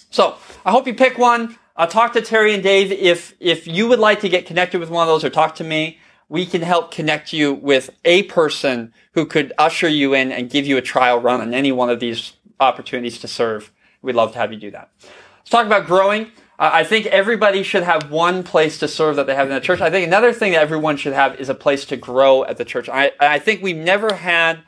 So 0.08 0.36
I 0.64 0.70
hope 0.70 0.86
you 0.86 0.94
pick 0.94 1.18
one. 1.18 1.58
Uh, 1.74 1.88
talk 1.88 2.12
to 2.12 2.20
Terry 2.20 2.54
and 2.54 2.62
Dave. 2.62 2.92
If, 2.92 3.34
if 3.40 3.66
you 3.66 3.88
would 3.88 3.98
like 3.98 4.20
to 4.20 4.28
get 4.28 4.46
connected 4.46 4.78
with 4.78 4.88
one 4.88 5.02
of 5.02 5.08
those 5.08 5.24
or 5.24 5.30
talk 5.30 5.56
to 5.56 5.64
me, 5.64 5.98
we 6.28 6.46
can 6.46 6.62
help 6.62 6.90
connect 6.90 7.32
you 7.32 7.52
with 7.52 7.90
a 8.04 8.24
person 8.24 8.92
who 9.12 9.26
could 9.26 9.52
usher 9.58 9.88
you 9.88 10.14
in 10.14 10.32
and 10.32 10.50
give 10.50 10.66
you 10.66 10.76
a 10.76 10.82
trial 10.82 11.20
run 11.20 11.40
on 11.40 11.54
any 11.54 11.72
one 11.72 11.90
of 11.90 12.00
these 12.00 12.34
opportunities 12.60 13.18
to 13.18 13.28
serve. 13.28 13.72
We'd 14.02 14.14
love 14.14 14.32
to 14.32 14.38
have 14.38 14.52
you 14.52 14.58
do 14.58 14.70
that. 14.70 14.90
Let's 15.38 15.50
talk 15.50 15.66
about 15.66 15.86
growing. 15.86 16.26
Uh, 16.58 16.70
I 16.72 16.84
think 16.84 17.06
everybody 17.06 17.62
should 17.62 17.82
have 17.82 18.10
one 18.10 18.42
place 18.42 18.78
to 18.78 18.88
serve 18.88 19.16
that 19.16 19.26
they 19.26 19.34
have 19.34 19.48
in 19.48 19.54
the 19.54 19.60
church. 19.60 19.80
I 19.80 19.90
think 19.90 20.06
another 20.06 20.32
thing 20.32 20.52
that 20.52 20.62
everyone 20.62 20.96
should 20.96 21.12
have 21.12 21.40
is 21.40 21.48
a 21.48 21.54
place 21.54 21.84
to 21.86 21.96
grow 21.96 22.44
at 22.44 22.56
the 22.56 22.64
church. 22.64 22.88
I, 22.88 23.12
I 23.20 23.38
think 23.38 23.62
we've 23.62 23.76
never 23.76 24.14
had 24.14 24.60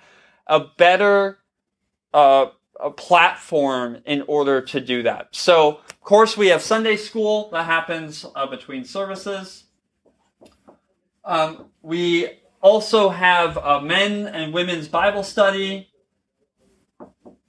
a 0.46 0.60
better 0.60 1.38
uh, 2.12 2.46
a 2.80 2.90
platform 2.90 3.98
in 4.04 4.22
order 4.26 4.60
to 4.60 4.80
do 4.80 5.02
that. 5.02 5.28
So, 5.32 5.80
of 5.88 6.00
course, 6.00 6.36
we 6.36 6.48
have 6.48 6.62
Sunday 6.62 6.96
school 6.96 7.50
that 7.50 7.64
happens 7.64 8.26
uh, 8.34 8.46
between 8.46 8.84
services. 8.84 9.64
Um, 11.26 11.66
we 11.82 12.30
also 12.62 13.10
have 13.10 13.58
a 13.58 13.82
men 13.82 14.26
and 14.26 14.54
women's 14.54 14.88
Bible 14.88 15.22
study 15.22 15.88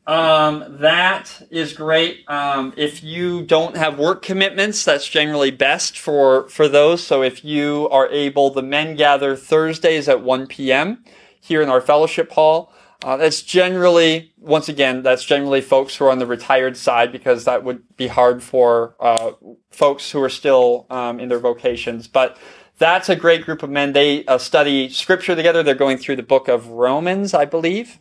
um, 0.07 0.77
that 0.79 1.45
is 1.51 1.73
great. 1.73 2.23
Um, 2.29 2.73
if 2.77 3.03
you 3.03 3.43
don't 3.43 3.75
have 3.75 3.99
work 3.99 4.21
commitments, 4.21 4.85
that's 4.85 5.05
generally 5.05 5.51
best 5.51 5.99
for, 5.99 6.47
for 6.47 6.69
those. 6.69 7.05
So 7.05 7.21
if 7.21 7.43
you 7.43 7.89
are 7.91 8.09
able, 8.09 8.49
the 8.49 8.63
men 8.63 8.95
gather 8.95 9.35
Thursdays 9.35 10.07
at 10.07 10.23
1 10.23 10.47
p.m. 10.47 11.03
here 11.41 11.61
in 11.61 11.67
our 11.67 11.81
fellowship 11.81 12.31
hall. 12.31 12.71
Uh, 13.03 13.17
that's 13.17 13.41
generally, 13.41 14.31
once 14.39 14.69
again, 14.69 15.03
that's 15.03 15.25
generally 15.25 15.61
folks 15.61 15.97
who 15.97 16.05
are 16.05 16.09
on 16.09 16.19
the 16.19 16.25
retired 16.25 16.77
side 16.77 17.11
because 17.11 17.43
that 17.43 17.65
would 17.65 17.83
be 17.97 18.07
hard 18.07 18.41
for 18.41 18.95
uh, 19.01 19.31
folks 19.69 20.09
who 20.09 20.23
are 20.23 20.29
still 20.29 20.87
um, 20.89 21.19
in 21.19 21.27
their 21.27 21.37
vocations. 21.37 22.07
But 22.07 22.37
that's 22.77 23.09
a 23.09 23.15
great 23.15 23.45
group 23.45 23.63
of 23.63 23.69
men. 23.69 23.93
They 23.93 24.25
uh, 24.25 24.37
study 24.37 24.89
scripture 24.89 25.35
together. 25.35 25.63
They're 25.63 25.75
going 25.75 25.97
through 25.97 26.17
the 26.17 26.23
book 26.23 26.47
of 26.47 26.67
Romans, 26.67 27.33
I 27.33 27.45
believe. 27.45 27.99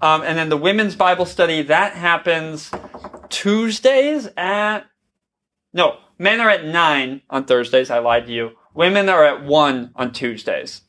Um, 0.00 0.22
and 0.22 0.36
then 0.38 0.48
the 0.48 0.56
women's 0.56 0.96
Bible 0.96 1.26
study, 1.26 1.62
that 1.62 1.94
happens 1.94 2.70
Tuesdays 3.28 4.28
at, 4.36 4.80
no, 5.72 5.98
men 6.18 6.40
are 6.40 6.50
at 6.50 6.64
9 6.64 7.22
on 7.30 7.44
Thursdays. 7.44 7.90
I 7.90 7.98
lied 7.98 8.26
to 8.26 8.32
you. 8.32 8.50
Women 8.74 9.08
are 9.08 9.24
at 9.24 9.44
1 9.44 9.92
on 9.96 10.12
Tuesdays. 10.12 10.82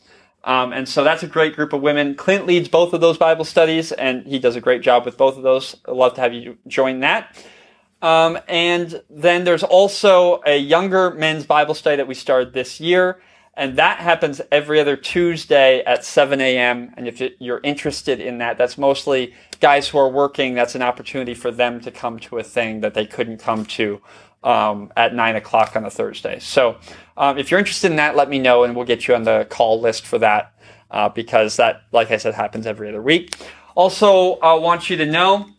Um, 0.43 0.73
and 0.73 0.87
so 0.87 1.03
that's 1.03 1.23
a 1.23 1.27
great 1.27 1.55
group 1.55 1.73
of 1.73 1.81
women. 1.81 2.13
Clint 2.15 2.45
leads 2.45 2.67
both 2.67 2.93
of 2.93 3.01
those 3.01 3.17
Bible 3.17 3.45
studies, 3.45 3.91
and 3.91 4.27
he 4.27 4.37
does 4.37 4.55
a 4.55 4.61
great 4.61 4.83
job 4.83 5.03
with 5.05 5.17
both 5.17 5.37
of 5.37 5.43
those. 5.43 5.75
I'd 5.87 5.95
love 5.95 6.13
to 6.15 6.21
have 6.21 6.33
you 6.33 6.57
join 6.67 6.99
that. 6.99 7.35
Um, 8.05 8.37
and 8.47 9.01
then 9.09 9.45
there's 9.45 9.63
also 9.63 10.41
a 10.45 10.57
younger 10.57 11.11
men's 11.11 11.45
Bible 11.45 11.73
study 11.73 11.95
that 11.95 12.07
we 12.07 12.13
started 12.13 12.53
this 12.53 12.79
year 12.79 13.19
and 13.57 13.77
that 13.77 13.99
happens 13.99 14.41
every 14.51 14.79
other 14.79 14.97
Tuesday 14.97 15.81
at 15.85 16.03
7 16.03 16.41
a.m. 16.41 16.93
And 16.97 17.07
if 17.07 17.21
you're 17.39 17.61
interested 17.63 18.19
in 18.19 18.39
that, 18.39 18.57
that's 18.57 18.77
mostly 18.77 19.33
guys 19.61 19.87
who 19.87 19.97
are 19.97 20.09
working. 20.09 20.53
That's 20.55 20.75
an 20.75 20.81
opportunity 20.81 21.33
for 21.33 21.51
them 21.51 21.79
to 21.81 21.91
come 21.91 22.19
to 22.19 22.37
a 22.37 22.43
thing 22.43 22.81
that 22.81 22.93
they 22.93 23.05
couldn't 23.05 23.37
come 23.37 23.65
to 23.65 24.01
um, 24.43 24.91
at 24.97 25.15
9 25.15 25.37
o'clock 25.37 25.75
on 25.77 25.85
a 25.85 25.89
Thursday. 25.89 26.39
So 26.39 26.77
um, 27.15 27.37
if 27.37 27.49
you're 27.49 27.59
interested 27.59 27.91
in 27.91 27.97
that, 27.97 28.17
let 28.17 28.29
me 28.29 28.39
know 28.39 28.65
and 28.65 28.75
we'll 28.75 28.85
get 28.85 29.07
you 29.07 29.15
on 29.15 29.23
the 29.23 29.47
call 29.49 29.79
list 29.79 30.05
for 30.05 30.19
that 30.19 30.53
uh, 30.91 31.07
because 31.07 31.55
that, 31.55 31.83
like 31.93 32.11
I 32.11 32.17
said, 32.17 32.33
happens 32.33 32.67
every 32.67 32.89
other 32.89 33.01
week. 33.01 33.37
Also, 33.73 34.33
I 34.39 34.53
want 34.55 34.89
you 34.89 34.97
to 34.97 35.05
know 35.05 35.49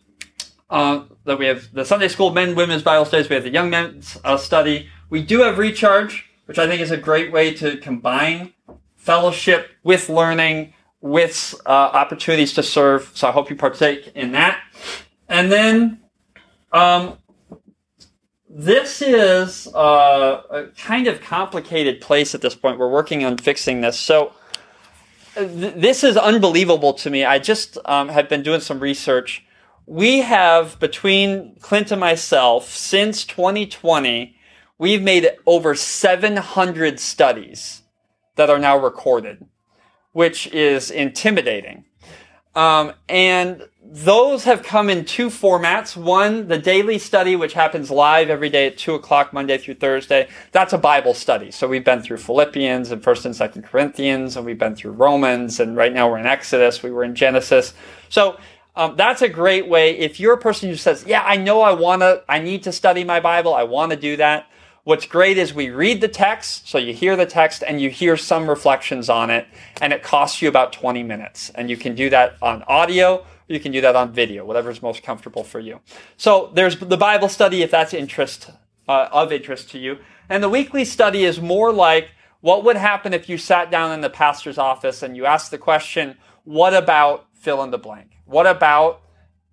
uh, 0.69 1.03
that 1.25 1.39
we 1.39 1.45
have 1.45 1.71
the 1.73 1.85
Sunday 1.85 2.07
School 2.07 2.31
Men 2.31 2.55
Women's 2.55 2.83
Bible 2.83 3.05
Studies. 3.05 3.29
We 3.29 3.35
have 3.35 3.43
the 3.43 3.51
Young 3.51 3.69
Men's 3.69 4.17
uh, 4.23 4.37
Study. 4.37 4.89
We 5.09 5.21
do 5.21 5.39
have 5.39 5.57
Recharge 5.57 6.27
which 6.47 6.57
I 6.57 6.67
think 6.67 6.81
is 6.81 6.91
a 6.91 6.97
great 6.97 7.31
way 7.31 7.53
to 7.55 7.77
combine 7.77 8.53
fellowship 8.95 9.69
with 9.83 10.09
learning, 10.09 10.73
with 11.01 11.53
uh, 11.65 11.69
opportunities 11.69 12.53
to 12.53 12.63
serve. 12.63 13.11
So 13.13 13.27
I 13.27 13.31
hope 13.31 13.49
you 13.49 13.55
partake 13.55 14.11
in 14.15 14.31
that. 14.31 14.59
And 15.29 15.51
then, 15.51 15.99
um, 16.71 17.17
this 18.49 19.01
is 19.01 19.67
uh, 19.67 20.41
a 20.49 20.63
kind 20.77 21.07
of 21.07 21.21
complicated 21.21 22.01
place 22.01 22.33
at 22.33 22.41
this 22.41 22.55
point. 22.55 22.79
We're 22.79 22.89
working 22.89 23.23
on 23.23 23.37
fixing 23.37 23.81
this. 23.81 23.99
So 23.99 24.31
th- 25.35 25.75
this 25.75 26.03
is 26.03 26.15
unbelievable 26.17 26.93
to 26.93 27.09
me. 27.09 27.25
I 27.25 27.39
just 27.39 27.77
um, 27.85 28.07
have 28.07 28.29
been 28.29 28.41
doing 28.41 28.61
some 28.61 28.79
research. 28.79 29.45
We 29.89 30.19
have 30.19 30.77
between 30.81 31.55
Clint 31.61 31.91
and 31.91 32.01
myself 32.01 32.69
since 32.69 33.23
2020 33.23 34.35
we've 34.77 35.01
made 35.01 35.29
over 35.45 35.75
700 35.75 36.99
studies 36.99 37.83
that 38.35 38.49
are 38.49 38.59
now 38.59 38.77
recorded, 38.77 39.45
which 40.11 40.47
is 40.47 40.91
intimidating. 40.91 41.85
Um, 42.53 42.93
and 43.07 43.67
those 43.81 44.43
have 44.43 44.61
come 44.61 44.89
in 44.89 45.05
two 45.05 45.29
formats. 45.29 45.95
One, 45.95 46.49
the 46.49 46.57
daily 46.57 46.97
study, 46.97 47.35
which 47.35 47.53
happens 47.53 47.89
live 47.89 48.29
every 48.29 48.49
day 48.49 48.67
at 48.67 48.77
two 48.77 48.93
o'clock, 48.93 49.31
Monday 49.31 49.57
through 49.57 49.75
Thursday. 49.75 50.27
That's 50.51 50.73
a 50.73 50.77
Bible 50.77 51.13
study. 51.13 51.49
So 51.51 51.67
we've 51.67 51.85
been 51.85 52.01
through 52.01 52.17
Philippians 52.17 52.91
and 52.91 53.01
First 53.01 53.25
and 53.25 53.35
Second 53.35 53.61
Corinthians, 53.61 54.35
and 54.35 54.45
we've 54.45 54.57
been 54.57 54.75
through 54.75 54.91
Romans, 54.91 55.61
and 55.61 55.77
right 55.77 55.93
now 55.93 56.09
we're 56.09 56.17
in 56.17 56.25
Exodus. 56.25 56.83
We 56.83 56.91
were 56.91 57.05
in 57.05 57.15
Genesis. 57.15 57.73
So 58.09 58.37
um, 58.77 58.95
that's 58.95 59.21
a 59.21 59.29
great 59.29 59.67
way. 59.67 59.97
If 59.97 60.19
you're 60.19 60.33
a 60.33 60.37
person 60.37 60.69
who 60.69 60.75
says, 60.75 61.03
"Yeah, 61.07 61.23
I 61.25 61.35
know 61.35 61.61
I 61.61 61.73
want 61.73 62.01
to, 62.03 62.23
I 62.29 62.39
need 62.39 62.63
to 62.63 62.71
study 62.71 63.03
my 63.03 63.19
Bible. 63.19 63.53
I 63.53 63.63
want 63.63 63.91
to 63.91 63.97
do 63.97 64.17
that." 64.17 64.47
What's 64.83 65.05
great 65.05 65.37
is 65.37 65.53
we 65.53 65.69
read 65.69 65.99
the 65.99 66.07
text, 66.07 66.69
so 66.69 66.77
you 66.77 66.93
hear 66.93 67.17
the 67.17 67.25
text 67.25 67.61
and 67.67 67.81
you 67.81 67.89
hear 67.89 68.15
some 68.15 68.49
reflections 68.49 69.09
on 69.09 69.29
it, 69.29 69.45
and 69.81 69.91
it 69.91 70.01
costs 70.01 70.41
you 70.41 70.47
about 70.47 70.71
20 70.71 71.03
minutes. 71.03 71.49
And 71.55 71.69
you 71.69 71.75
can 71.75 71.93
do 71.93 72.09
that 72.11 72.37
on 72.41 72.63
audio, 72.69 73.25
you 73.49 73.59
can 73.59 73.73
do 73.73 73.81
that 73.81 73.97
on 73.97 74.13
video, 74.13 74.45
whatever 74.45 74.69
is 74.69 74.81
most 74.81 75.03
comfortable 75.03 75.43
for 75.43 75.59
you. 75.59 75.81
So 76.15 76.51
there's 76.53 76.77
the 76.77 76.95
Bible 76.95 77.27
study 77.27 77.63
if 77.63 77.69
that's 77.69 77.93
interest, 77.93 78.49
uh, 78.87 79.09
of 79.11 79.33
interest 79.33 79.69
to 79.71 79.77
you. 79.77 79.97
And 80.29 80.41
the 80.41 80.47
weekly 80.47 80.85
study 80.85 81.25
is 81.25 81.41
more 81.41 81.73
like 81.73 82.11
what 82.39 82.63
would 82.63 82.77
happen 82.77 83.13
if 83.13 83.27
you 83.27 83.37
sat 83.37 83.69
down 83.69 83.91
in 83.91 83.99
the 83.99 84.09
pastor's 84.09 84.57
office 84.57 85.03
and 85.03 85.17
you 85.17 85.25
asked 85.25 85.51
the 85.51 85.57
question, 85.57 86.15
what 86.45 86.73
about 86.73 87.25
fill 87.33 87.61
in 87.63 87.71
the 87.71 87.77
blank? 87.77 88.16
What 88.27 88.45
about 88.45 89.01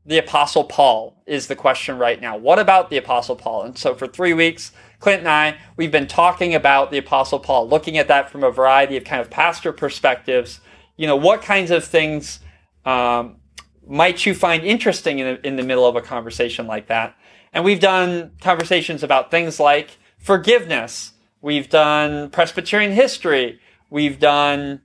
the 0.07 0.19
Apostle 0.19 0.65
Paul 0.65 1.23
is 1.27 1.47
the 1.47 1.57
question 1.57 1.97
right 1.97 2.21
now. 2.21 2.37
What 2.37 2.59
about 2.59 2.91
the 2.91 2.99
Apostle 2.99 3.37
Paul? 3.37 3.63
And 3.63 3.79
so 3.79 3.95
for 3.95 4.07
three 4.07 4.35
weeks, 4.35 4.73
Clint 4.99 5.21
and 5.21 5.29
I, 5.29 5.57
we've 5.77 5.91
been 5.91 6.07
talking 6.07 6.55
about 6.55 6.91
the 6.91 6.99
Apostle 6.99 7.39
Paul, 7.39 7.69
looking 7.69 7.97
at 7.97 8.09
that 8.09 8.31
from 8.31 8.45
a 8.45 8.51
variety 8.51 8.97
of 8.97 9.05
kind 9.05 9.23
of 9.23 9.31
pastor 9.31 9.73
perspectives. 9.73 10.61
You 10.97 11.07
know, 11.07 11.17
what 11.17 11.41
kinds 11.41 11.71
of 11.71 11.85
things 11.85 12.41
um, 12.85 13.37
might 13.87 14.27
you 14.27 14.35
find 14.35 14.63
interesting 14.63 15.21
in 15.21 15.37
the, 15.37 15.47
in 15.47 15.57
the 15.57 15.63
middle 15.63 15.87
of 15.87 15.97
a 15.97 16.03
conversation 16.03 16.67
like 16.67 16.89
that? 16.89 17.17
And 17.53 17.65
we've 17.65 17.81
done 17.81 18.33
conversations 18.41 19.03
about 19.03 19.31
things 19.31 19.59
like 19.59 19.97
forgiveness. 20.19 21.13
We've 21.41 21.69
done 21.69 22.29
Presbyterian 22.31 22.93
history. 22.93 23.61
We've 23.89 24.19
done 24.19 24.83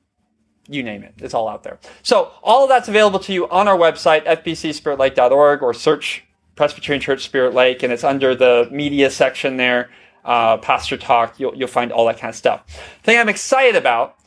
you 0.70 0.84
name 0.84 1.04
it. 1.04 1.16
It's 1.18 1.34
all 1.34 1.48
out 1.48 1.64
there. 1.64 1.80
So 2.04 2.32
all 2.44 2.64
of 2.64 2.70
that's 2.70 2.88
available 2.88 3.20
to 3.20 3.34
you 3.34 3.50
on 3.50 3.68
our 3.68 3.78
website, 3.78 4.26
fpcspiritlake.org, 4.26 5.64
or 5.64 5.74
search 5.74 6.24
Presbyterian 6.56 7.02
Church 7.02 7.24
Spirit 7.24 7.54
Lake, 7.54 7.84
and 7.84 7.92
it's 7.92 8.04
under 8.04 8.36
the 8.36 8.68
media 8.72 9.10
section 9.10 9.58
there, 9.58 9.90
uh, 10.26 10.58
Pastor 10.58 10.98
Talk. 10.98 11.40
You'll, 11.40 11.56
you'll 11.56 11.68
find 11.68 11.92
all 11.92 12.06
that 12.08 12.20
kind 12.20 12.30
of 12.30 12.36
stuff. 12.36 12.66
Thing 13.04 13.18
I'm 13.18 13.30
excited 13.30 13.76
about 13.76 14.18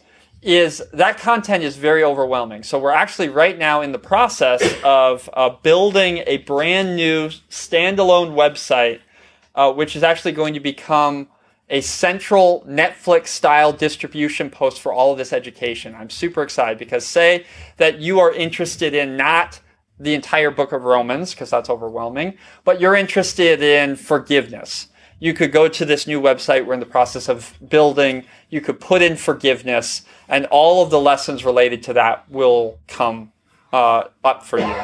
is 0.41 0.83
that 0.93 1.19
content 1.19 1.63
is 1.63 1.77
very 1.77 2.03
overwhelming. 2.03 2.65
So 2.65 2.79
we're 2.79 2.91
actually 2.91 3.29
right 3.29 3.57
now 3.57 3.81
in 3.81 3.93
the 3.93 3.99
process 3.99 4.63
of 4.83 5.31
uh, 5.35 5.51
building 5.63 6.25
a 6.27 6.39
brand 6.39 6.97
new 6.97 7.29
standalone 7.49 8.35
website, 8.35 9.01
uh, 9.55 9.73
which 9.73 9.95
is 9.95 10.03
actually 10.03 10.33
going 10.33 10.55
to 10.55 10.61
become 10.61 11.29
a 11.73 11.81
central 11.81 12.65
Netflix 12.69 13.29
style 13.29 13.73
distribution 13.73 14.51
post 14.51 14.81
for 14.81 14.93
all 14.93 15.11
of 15.11 15.19
this 15.19 15.33
education. 15.33 15.95
I'm 15.95 16.11
super 16.11 16.43
excited 16.43 16.79
because 16.79 17.07
say 17.07 17.47
that 17.79 17.99
you 17.99 18.21
are 18.21 18.33
interested 18.33 18.95
in 18.95 19.17
not 19.17 19.59
the 19.99 20.13
entire 20.13 20.51
book 20.51 20.73
of 20.73 20.85
Romans, 20.85 21.33
because 21.33 21.49
that's 21.49 21.71
overwhelming, 21.71 22.37
but 22.65 22.81
you're 22.81 22.95
interested 22.95 23.63
in 23.63 23.97
forgiveness. 23.97 24.89
You 25.19 25.33
could 25.33 25.51
go 25.51 25.67
to 25.69 25.85
this 25.85 26.07
new 26.07 26.21
website 26.21 26.67
we're 26.67 26.75
in 26.75 26.81
the 26.81 26.87
process 26.87 27.29
of 27.29 27.55
building. 27.67 28.25
You 28.51 28.61
could 28.61 28.79
put 28.79 29.01
in 29.01 29.17
forgiveness, 29.17 30.03
and 30.29 30.47
all 30.47 30.83
of 30.83 30.91
the 30.91 31.01
lessons 31.01 31.45
related 31.45 31.83
to 31.85 31.95
that 31.95 32.29
will 32.29 32.81
come 32.87 33.33
uh, 33.73 34.05
up 34.25 34.45
for 34.45 34.59
you. 34.59 34.75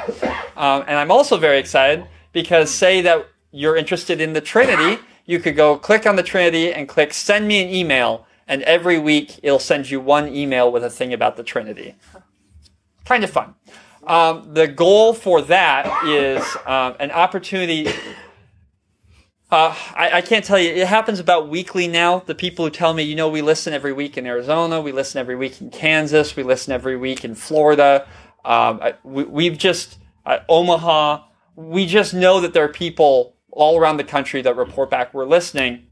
Um, 0.57 0.85
and 0.87 0.96
I'm 0.96 1.11
also 1.11 1.37
very 1.37 1.59
excited 1.59 2.07
because 2.33 2.70
say 2.70 3.03
that 3.03 3.27
you're 3.51 3.77
interested 3.77 4.20
in 4.20 4.33
the 4.33 4.40
Trinity 4.40 5.03
you 5.29 5.38
could 5.38 5.57
go 5.57 5.77
click 5.77 6.07
on 6.07 6.17
the 6.17 6.23
Trinity 6.23 6.73
and 6.73 6.88
click 6.88 7.12
send 7.12 7.47
me 7.47 7.62
an 7.62 7.69
email, 7.69 8.27
and 8.49 8.62
every 8.62 8.99
week 8.99 9.38
it'll 9.43 9.59
send 9.59 9.91
you 9.91 10.01
one 10.01 10.35
email 10.35 10.73
with 10.73 10.83
a 10.83 10.88
thing 10.88 11.12
about 11.12 11.37
the 11.37 11.43
Trinity. 11.43 11.97
Kind 13.05 13.23
of 13.23 13.31
fun. 13.31 13.55
Um, 14.07 14.55
the 14.55 14.67
goal 14.67 15.12
for 15.12 15.43
that 15.43 16.07
is 16.07 16.43
um, 16.64 16.97
an 16.99 17.11
opportunity. 17.11 17.88
Uh, 19.51 19.77
I, 19.95 20.11
I, 20.14 20.21
can't 20.23 20.47
tell 20.47 20.59
you. 20.59 20.71
It 20.71 20.87
happens 20.87 21.21
about 21.21 21.51
weekly 21.51 21.88
now. 21.88 22.21
The 22.21 22.35
people 22.35 22.64
who 22.64 22.71
tell 22.71 22.95
me, 22.95 23.03
you 23.03 23.14
know, 23.14 23.29
we 23.29 23.43
listen 23.43 23.75
every 23.75 23.93
week 23.93 24.17
in 24.17 24.27
Arizona, 24.27 24.81
we 24.81 24.93
listen 24.93 25.21
every 25.21 25.37
week 25.37 25.61
in 25.61 25.69
Kansas, 25.69 26.37
we 26.37 26.43
listen 26.43 26.73
every 26.73 26.97
week 26.97 27.23
in 27.23 27.35
Florida. 27.35 28.09
Um, 28.47 28.81
we, 29.05 29.47
have 29.47 29.59
just 29.59 29.99
uh, 30.25 30.38
Omaha. 30.49 31.25
We 31.55 31.85
just 31.85 32.14
know 32.14 32.41
that 32.41 32.55
there 32.55 32.64
are 32.64 32.69
people 32.69 33.38
all 33.50 33.78
around 33.78 33.96
the 33.96 34.04
country 34.04 34.42
that 34.42 34.56
report 34.56 34.90
back 34.90 35.12
we're 35.12 35.24
listening. 35.26 35.87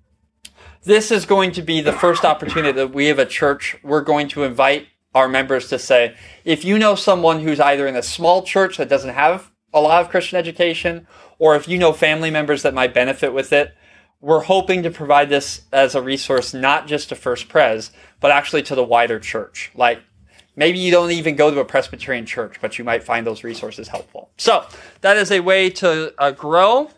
This 0.85 1.11
is 1.11 1.27
going 1.27 1.53
to 1.53 1.63
be 1.63 1.81
the 1.81 1.93
first 1.93 2.25
opportunity 2.25 2.73
that 2.73 2.93
we 2.93 3.07
have 3.07 3.19
a 3.19 3.27
church, 3.27 3.77
we're 3.83 4.03
going 4.03 4.29
to 4.29 4.45
invite 4.45 4.89
our 5.15 5.29
members 5.29 5.69
to 5.69 5.79
say, 5.79 6.15
if 6.45 6.65
you 6.65 6.79
know 6.79 6.95
someone 6.95 7.41
who's 7.41 7.59
either 7.59 7.87
in 7.87 7.97
a 7.97 8.03
small 8.03 8.43
church 8.43 8.77
that 8.77 8.89
doesn't 8.89 9.15
have 9.15 9.51
a 9.73 9.81
lot 9.81 10.03
of 10.03 10.11
Christian 10.11 10.39
education, 10.39 11.07
or 11.39 11.57
if 11.57 11.67
you 11.67 11.79
know 11.79 11.93
family 11.93 12.31
members 12.31 12.63
that 12.63 12.75
might 12.75 12.95
benefit 12.95 13.33
with 13.33 13.53
it, 13.53 13.75
we're 14.21 14.43
hoping 14.43 14.83
to 14.83 14.91
provide 14.91 15.29
this 15.29 15.63
as 15.73 15.95
a 15.95 16.03
resource 16.03 16.55
not 16.55 16.87
just 16.87 17.09
to 17.09 17.15
First 17.15 17.49
Pres, 17.49 17.91
but 18.21 18.31
actually 18.31 18.63
to 18.65 18.75
the 18.75 18.85
wider 18.85 19.19
church. 19.19 19.71
Like 19.75 20.01
maybe 20.55 20.79
you 20.79 20.91
don't 20.91 21.11
even 21.11 21.37
go 21.37 21.51
to 21.51 21.61
a 21.61 21.65
Presbyterian 21.65 22.27
church, 22.27 22.57
but 22.61 22.79
you 22.79 22.85
might 22.85 23.05
find 23.05 23.27
those 23.27 23.45
resources 23.45 23.89
helpful. 23.89 24.31
So 24.37 24.67
that 25.03 25.17
is 25.17 25.31
a 25.31 25.41
way 25.41 25.71
to 25.71 26.15
uh, 26.19 26.31
grow 26.31 26.91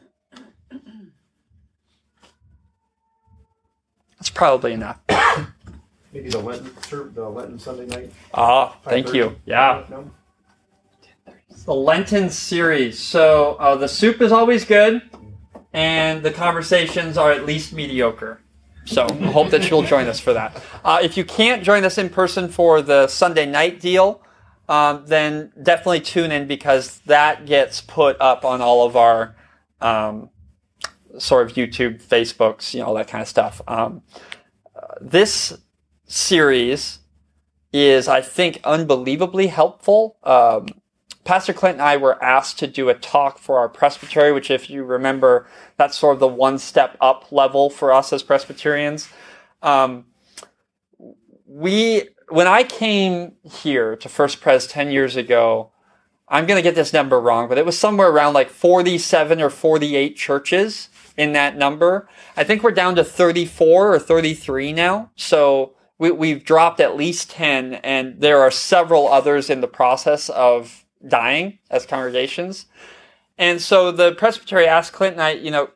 That's 4.18 4.30
probably 4.30 4.72
enough. 4.72 5.00
Maybe 6.12 6.30
the 6.30 6.38
Lenten, 6.38 7.14
the 7.14 7.28
Lenten 7.28 7.58
Sunday 7.58 7.86
night. 7.86 8.12
Ah, 8.34 8.76
thank 8.84 9.12
you. 9.12 9.36
Yeah. 9.46 9.84
No? 9.90 10.10
The 11.64 11.74
Lenten 11.74 12.30
series. 12.30 12.98
So 12.98 13.54
uh, 13.54 13.76
the 13.76 13.88
soup 13.88 14.20
is 14.20 14.32
always 14.32 14.64
good, 14.64 15.02
and 15.72 16.22
the 16.22 16.30
conversations 16.30 17.16
are 17.18 17.30
at 17.30 17.46
least 17.46 17.72
mediocre. 17.72 18.40
So 18.86 19.04
I 19.04 19.26
hope 19.26 19.50
that 19.50 19.68
you'll 19.68 19.82
join 19.82 20.06
us 20.06 20.18
for 20.18 20.32
that. 20.32 20.62
Uh, 20.82 20.98
if 21.02 21.18
you 21.18 21.24
can't 21.24 21.62
join 21.62 21.84
us 21.84 21.98
in 21.98 22.08
person 22.08 22.48
for 22.48 22.80
the 22.80 23.06
Sunday 23.06 23.44
night 23.44 23.80
deal, 23.80 24.22
um, 24.66 25.04
then 25.06 25.52
definitely 25.62 26.00
tune 26.00 26.32
in 26.32 26.46
because 26.46 27.00
that 27.00 27.44
gets 27.44 27.82
put 27.82 28.18
up 28.18 28.46
on 28.46 28.62
all 28.62 28.86
of 28.86 28.96
our 28.96 29.36
um, 29.82 30.30
sort 31.18 31.50
of 31.50 31.56
YouTube, 31.56 32.02
Facebooks, 32.02 32.74
you 32.74 32.80
know, 32.80 32.86
all 32.86 32.94
that 32.94 33.08
kind 33.08 33.22
of 33.22 33.28
stuff. 33.28 33.60
Um, 33.68 34.02
this 35.00 35.58
series 36.06 37.00
is, 37.72 38.08
I 38.08 38.20
think, 38.20 38.60
unbelievably 38.64 39.48
helpful. 39.48 40.16
Um, 40.22 40.68
Pastor 41.24 41.52
Clint 41.52 41.74
and 41.74 41.82
I 41.82 41.98
were 41.98 42.22
asked 42.24 42.58
to 42.60 42.66
do 42.66 42.88
a 42.88 42.94
talk 42.94 43.38
for 43.38 43.58
our 43.58 43.68
presbytery, 43.68 44.32
which, 44.32 44.50
if 44.50 44.70
you 44.70 44.82
remember, 44.82 45.46
that's 45.76 45.98
sort 45.98 46.14
of 46.14 46.20
the 46.20 46.28
one 46.28 46.58
step 46.58 46.96
up 47.00 47.30
level 47.30 47.68
for 47.68 47.92
us 47.92 48.12
as 48.12 48.22
Presbyterians. 48.22 49.08
Um, 49.62 50.06
we, 51.46 52.08
when 52.28 52.46
I 52.46 52.62
came 52.62 53.32
here 53.42 53.94
to 53.96 54.08
First 54.08 54.40
Pres 54.40 54.66
10 54.66 54.90
years 54.90 55.16
ago, 55.16 55.72
I'm 56.28 56.46
going 56.46 56.58
to 56.58 56.62
get 56.62 56.74
this 56.74 56.92
number 56.92 57.20
wrong, 57.20 57.48
but 57.48 57.58
it 57.58 57.66
was 57.66 57.78
somewhere 57.78 58.08
around 58.08 58.34
like 58.34 58.50
47 58.50 59.40
or 59.40 59.50
48 59.50 60.16
churches 60.16 60.88
in 61.18 61.32
that 61.32 61.56
number. 61.56 62.08
I 62.36 62.44
think 62.44 62.62
we're 62.62 62.70
down 62.70 62.94
to 62.94 63.04
34 63.04 63.94
or 63.94 63.98
33 63.98 64.72
now. 64.72 65.10
So 65.16 65.74
we, 65.98 66.12
we've 66.12 66.44
dropped 66.44 66.78
at 66.80 66.96
least 66.96 67.30
10 67.32 67.74
and 67.74 68.20
there 68.20 68.40
are 68.40 68.52
several 68.52 69.08
others 69.08 69.50
in 69.50 69.60
the 69.60 69.68
process 69.68 70.30
of 70.30 70.86
dying 71.06 71.58
as 71.70 71.84
congregations. 71.84 72.66
And 73.36 73.60
so 73.60 73.90
the 73.90 74.12
presbytery 74.12 74.66
asked 74.66 74.92
Clinton, 74.92 75.20
I, 75.20 75.32
you 75.32 75.50
know, 75.50 75.70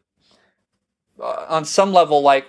uh, 1.21 1.47
on 1.49 1.65
some 1.65 1.93
level, 1.93 2.23
like 2.23 2.47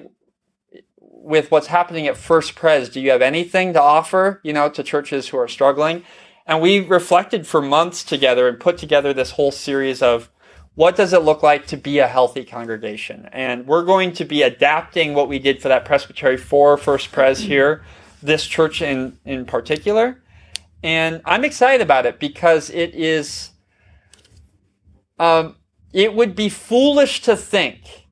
with 1.00 1.50
what's 1.50 1.68
happening 1.68 2.06
at 2.08 2.16
First 2.16 2.54
Pres, 2.54 2.90
do 2.90 3.02
you 3.02 3.10
have 3.10 3.22
anything 3.22 3.74
to 3.74 3.82
offer, 3.82 4.40
you 4.44 4.54
know, 4.54 4.70
to 4.70 4.84
churches 4.84 5.30
who 5.30 5.38
are 5.38 5.48
struggling? 5.48 6.04
And 6.46 6.62
we 6.62 6.80
reflected 6.80 7.48
for 7.48 7.62
months 7.62 8.04
together 8.04 8.48
and 8.48 8.60
put 8.60 8.78
together 8.78 9.14
this 9.14 9.32
whole 9.32 9.52
series 9.52 10.02
of 10.02 10.30
what 10.76 10.96
does 10.96 11.14
it 11.14 11.22
look 11.22 11.44
like 11.44 11.68
to 11.68 11.78
be 11.78 12.00
a 12.00 12.08
healthy 12.08 12.44
congregation? 12.44 13.30
And 13.32 13.68
we're 13.68 13.84
going 13.84 14.14
to 14.14 14.26
be 14.26 14.42
adapting 14.42 15.14
what 15.14 15.28
we 15.28 15.40
did 15.40 15.62
for 15.62 15.68
that 15.68 15.86
presbytery 15.86 16.38
for 16.38 16.78
First 16.78 17.12
Pres 17.12 17.40
here, 17.40 17.84
this 18.22 18.46
church 18.46 18.82
in, 18.82 19.18
in 19.24 19.46
particular. 19.46 20.24
And 20.82 21.22
I'm 21.26 21.46
excited 21.46 21.82
about 21.82 22.06
it 22.06 22.20
because 22.20 22.70
it 22.72 22.96
is, 22.96 23.52
um, 25.20 25.58
it 25.94 26.14
would 26.16 26.36
be 26.36 26.50
foolish 26.50 27.22
to 27.22 27.38
think 27.38 28.08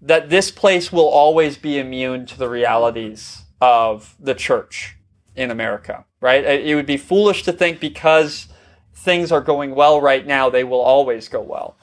that 0.00 0.30
this 0.30 0.50
place 0.50 0.90
will 0.90 1.08
always 1.08 1.58
be 1.58 1.78
immune 1.78 2.26
to 2.26 2.38
the 2.38 2.48
realities 2.48 3.42
of 3.60 4.14
the 4.18 4.34
church 4.34 4.96
in 5.34 5.50
America, 5.50 6.04
right? 6.20 6.44
It 6.44 6.74
would 6.74 6.86
be 6.86 6.96
foolish 6.96 7.42
to 7.42 7.52
think 7.52 7.80
because 7.80 8.48
things 8.96 9.30
are 9.30 9.40
going 9.40 9.74
well 9.74 10.00
right 10.00 10.26
now, 10.26 10.50
they 10.50 10.64
will 10.64 10.80
always 10.80 11.28
go 11.28 11.40
well. 11.40 11.76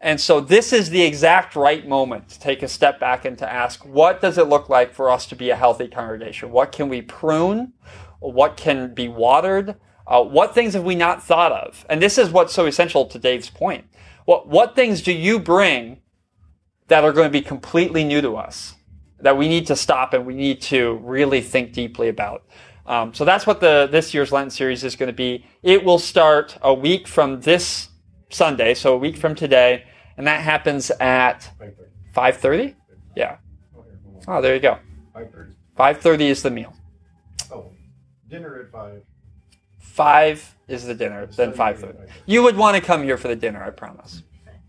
And 0.00 0.20
so 0.20 0.40
this 0.40 0.72
is 0.72 0.90
the 0.90 1.02
exact 1.02 1.56
right 1.56 1.86
moment 1.88 2.28
to 2.28 2.40
take 2.40 2.62
a 2.62 2.68
step 2.68 3.00
back 3.00 3.24
and 3.24 3.38
to 3.38 3.50
ask, 3.50 3.84
what 3.84 4.20
does 4.20 4.36
it 4.36 4.48
look 4.48 4.68
like 4.68 4.92
for 4.92 5.10
us 5.10 5.26
to 5.26 5.36
be 5.36 5.50
a 5.50 5.56
healthy 5.56 5.88
congregation? 5.88 6.50
What 6.50 6.72
can 6.72 6.88
we 6.88 7.02
prune? 7.02 7.72
What 8.20 8.56
can 8.56 8.94
be 8.94 9.08
watered? 9.08 9.76
Uh, 10.06 10.22
what 10.22 10.54
things 10.54 10.74
have 10.74 10.84
we 10.84 10.94
not 10.94 11.22
thought 11.22 11.52
of? 11.52 11.86
And 11.88 12.00
this 12.00 12.18
is 12.18 12.30
what's 12.30 12.52
so 12.52 12.66
essential 12.66 13.06
to 13.06 13.18
Dave's 13.18 13.50
point. 13.50 13.86
What, 14.26 14.48
what 14.48 14.76
things 14.76 15.02
do 15.02 15.12
you 15.12 15.38
bring 15.40 16.00
that 16.88 17.02
are 17.02 17.12
going 17.12 17.26
to 17.26 17.32
be 17.32 17.42
completely 17.42 18.04
new 18.04 18.20
to 18.20 18.36
us 18.36 18.74
that 19.20 19.36
we 19.36 19.48
need 19.48 19.66
to 19.66 19.76
stop 19.76 20.12
and 20.12 20.26
we 20.26 20.34
need 20.34 20.60
to 20.62 21.00
really 21.02 21.40
think 21.40 21.72
deeply 21.72 22.08
about? 22.08 22.44
Um, 22.86 23.12
so 23.12 23.24
that's 23.24 23.46
what 23.46 23.60
the 23.60 23.88
this 23.90 24.14
year's 24.14 24.32
Lenten 24.32 24.50
series 24.50 24.84
is 24.84 24.96
going 24.96 25.08
to 25.08 25.12
be. 25.12 25.44
It 25.62 25.84
will 25.84 25.98
start 25.98 26.56
a 26.62 26.72
week 26.72 27.08
from 27.08 27.40
this 27.40 27.88
Sunday, 28.30 28.74
so 28.74 28.94
a 28.94 28.98
week 28.98 29.16
from 29.16 29.34
today, 29.34 29.84
and 30.16 30.26
that 30.26 30.40
happens 30.40 30.90
at 30.92 31.50
five 32.14 32.36
thirty. 32.36 32.76
Yeah. 33.16 33.38
Oh, 34.28 34.40
there 34.40 34.54
you 34.54 34.60
go. 34.60 34.78
Five 35.12 35.32
thirty. 35.32 35.52
Five 35.76 36.00
thirty 36.00 36.26
is 36.26 36.42
the 36.42 36.50
meal. 36.50 36.74
Oh, 37.52 37.72
dinner 38.28 38.60
at 38.60 38.72
five. 38.72 39.02
five 39.78 40.54
is 40.68 40.84
the 40.84 40.94
dinner, 40.94 41.26
then 41.26 41.52
five 41.52 41.78
thirty. 41.80 41.98
You 42.26 42.42
would 42.42 42.56
want 42.56 42.76
to 42.76 42.82
come 42.82 43.02
here 43.02 43.16
for 43.16 43.28
the 43.28 43.36
dinner, 43.36 43.62
I 43.62 43.70
promise. 43.70 44.22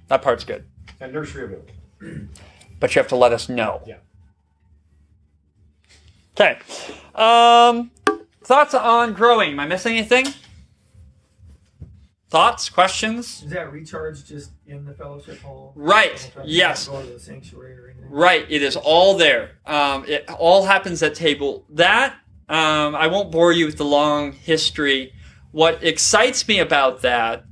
That 0.08 0.22
part's 0.22 0.44
good. 0.44 0.66
And 1.00 1.14
nursery 1.14 1.44
available. 1.44 2.34
But 2.80 2.96
you 2.96 3.00
have 3.00 3.10
to 3.10 3.16
let 3.16 3.34
us 3.34 3.50
know. 3.50 3.82
Yeah. 3.86 3.98
Okay. 6.40 6.60
Um, 7.16 7.90
thoughts 8.44 8.76
on 8.76 9.14
growing? 9.14 9.52
Am 9.52 9.60
I 9.60 9.66
missing 9.66 9.98
anything? 9.98 10.28
Thoughts? 12.30 12.70
Questions? 12.70 13.42
Is 13.44 13.50
that 13.50 13.72
recharge 13.72 14.24
just 14.24 14.52
in 14.68 14.86
the 14.86 14.94
fellowship 14.94 15.40
hall? 15.40 15.74
Right. 15.76 16.32
Yes. 16.46 16.88
can't 16.88 16.98
Go 16.98 17.08
to 17.08 17.14
the 17.14 17.20
sanctuary 17.20 17.74
or. 17.74 17.96
Right. 18.10 18.46
It 18.50 18.62
is 18.62 18.76
all 18.76 19.18
there. 19.18 19.58
Um, 19.66 20.06
it 20.08 20.30
all 20.30 20.66
happens 20.66 21.02
at 21.02 21.16
table. 21.16 21.66
That 21.70 22.14
um, 22.48 22.96
I 22.96 23.08
won't 23.08 23.32
bore 23.32 23.52
you 23.52 23.66
with 23.66 23.78
the 23.78 23.86
long 23.86 24.32
history. 24.34 25.14
What 25.52 25.84
excites 25.84 26.48
me 26.48 26.60
about 26.60 27.02
that, 27.02 27.46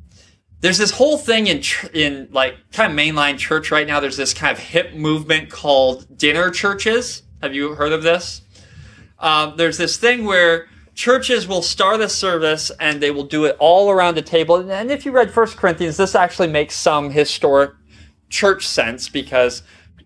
there's 0.59 0.77
this 0.77 0.91
whole 0.91 1.17
thing 1.17 1.47
in 1.47 1.63
in 1.93 2.29
like 2.31 2.55
kind 2.71 2.91
of 2.91 2.97
mainline 2.97 3.39
church 3.39 3.71
right 3.71 3.87
now. 3.87 3.99
There's 3.99 4.17
this 4.17 4.33
kind 4.33 4.55
of 4.55 4.63
hip 4.63 4.93
movement 4.93 5.49
called 5.49 6.17
dinner 6.17 6.51
churches. 6.51 7.23
Have 7.41 7.55
you 7.55 7.75
heard 7.75 7.91
of 7.91 8.03
this? 8.03 8.41
Um, 9.25 9.55
there's 9.57 9.79
this 9.79 9.97
thing 9.97 10.25
where 10.25 10.67
churches 10.93 11.47
will 11.47 11.63
start 11.63 11.99
a 11.99 12.07
service 12.07 12.71
and 12.79 13.01
they 13.01 13.09
will 13.09 13.23
do 13.23 13.45
it 13.45 13.57
all 13.59 13.89
around 13.89 14.13
the 14.13 14.21
table. 14.21 14.57
And 14.57 14.91
if 14.91 15.03
you 15.03 15.11
read 15.11 15.31
First 15.31 15.57
Corinthians, 15.57 15.97
this 15.97 16.13
actually 16.13 16.47
makes 16.47 16.75
some 16.75 17.09
historic 17.09 17.71
church 18.29 18.67
sense 18.67 19.09
because 19.09 19.63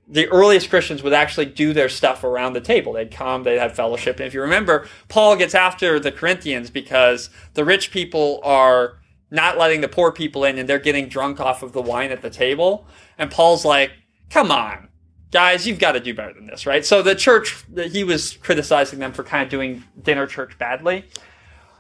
the 0.08 0.30
earliest 0.30 0.70
Christians 0.70 1.04
would 1.04 1.12
actually 1.12 1.48
do 1.48 1.74
their 1.74 1.90
stuff 1.90 2.24
around 2.24 2.54
the 2.54 2.62
table. 2.62 2.94
They'd 2.94 3.12
come, 3.12 3.44
they'd 3.44 3.60
have 3.60 3.76
fellowship. 3.76 4.22
And 4.22 4.26
if 4.26 4.34
you 4.34 4.42
remember, 4.42 4.88
Paul 5.10 5.36
gets 5.36 5.54
after 5.54 6.00
the 6.00 6.14
Corinthians 6.14 6.70
because 6.70 7.30
the 7.56 7.66
rich 7.66 7.92
people 7.92 8.40
are 8.46 9.00
not 9.32 9.58
letting 9.58 9.82
the 9.82 9.90
poor 9.90 10.14
people 10.14 10.46
in 10.46 10.58
and 10.58 10.70
they're 10.70 10.80
getting 10.80 11.10
drunk 11.10 11.42
off 11.42 11.62
of 11.62 11.74
the 11.74 11.82
wine 11.82 12.12
at 12.12 12.22
the 12.22 12.30
table. 12.30 12.88
And 13.18 13.30
Paul's 13.30 13.66
like, 13.66 13.92
come 14.30 14.50
on, 14.50 14.89
guys, 15.32 15.68
you've 15.68 15.80
got 15.80 15.94
to 15.94 16.00
do 16.00 16.14
better 16.14 16.34
than 16.34 16.48
this, 16.48 16.66
right? 16.66 16.86
So 16.86 17.02
the 17.02 17.16
church, 17.16 17.64
he 17.92 18.04
was 18.04 18.38
criticizing 18.38 19.00
them 19.00 19.14
for 19.14 19.24
kind 19.24 19.44
of 19.44 19.50
doing 19.50 19.84
dinner 20.02 20.28
church 20.28 20.58
badly. 20.58 21.06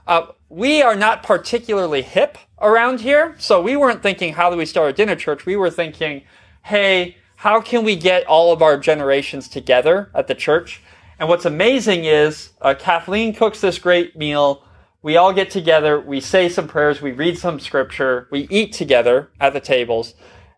Uh, 0.07 0.27
we 0.49 0.81
are 0.81 0.95
not 0.95 1.23
particularly 1.23 2.01
hip 2.01 2.37
around 2.59 3.01
here, 3.01 3.35
so 3.37 3.61
we 3.61 3.75
weren't 3.75 4.01
thinking, 4.01 4.33
how 4.33 4.49
do 4.49 4.57
we 4.57 4.65
start 4.65 4.89
a 4.89 4.93
dinner 4.93 5.15
church? 5.15 5.45
We 5.45 5.55
were 5.55 5.69
thinking, 5.69 6.23
hey, 6.63 7.17
how 7.35 7.61
can 7.61 7.83
we 7.83 7.95
get 7.95 8.25
all 8.25 8.51
of 8.51 8.61
our 8.61 8.77
generations 8.77 9.47
together 9.47 10.11
at 10.13 10.27
the 10.27 10.35
church? 10.35 10.81
And 11.19 11.29
what's 11.29 11.45
amazing 11.45 12.05
is 12.05 12.51
uh, 12.61 12.75
Kathleen 12.77 13.33
cooks 13.33 13.61
this 13.61 13.77
great 13.77 14.15
meal. 14.15 14.63
We 15.01 15.15
all 15.15 15.31
get 15.31 15.49
together, 15.49 15.99
we 15.99 16.19
say 16.19 16.49
some 16.49 16.67
prayers, 16.67 17.01
we 17.01 17.11
read 17.11 17.37
some 17.37 17.59
scripture, 17.59 18.27
we 18.31 18.47
eat 18.49 18.73
together 18.73 19.29
at 19.39 19.53
the 19.53 19.61
tables, 19.61 20.13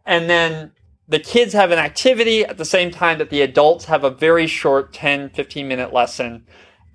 and 0.06 0.30
then 0.30 0.72
the 1.12 1.20
kids 1.20 1.52
have 1.52 1.72
an 1.72 1.78
activity 1.78 2.46
at 2.46 2.58
the 2.58 2.64
same 2.64 2.90
time 2.90 3.18
that 3.18 3.30
the 3.30 3.42
adults 3.42 3.84
have 3.86 4.06
a 4.06 4.10
very 4.10 4.48
short 4.48 4.94
10, 4.94 5.32
15 5.32 5.68
minute 5.68 5.92
lesson, 5.92 6.46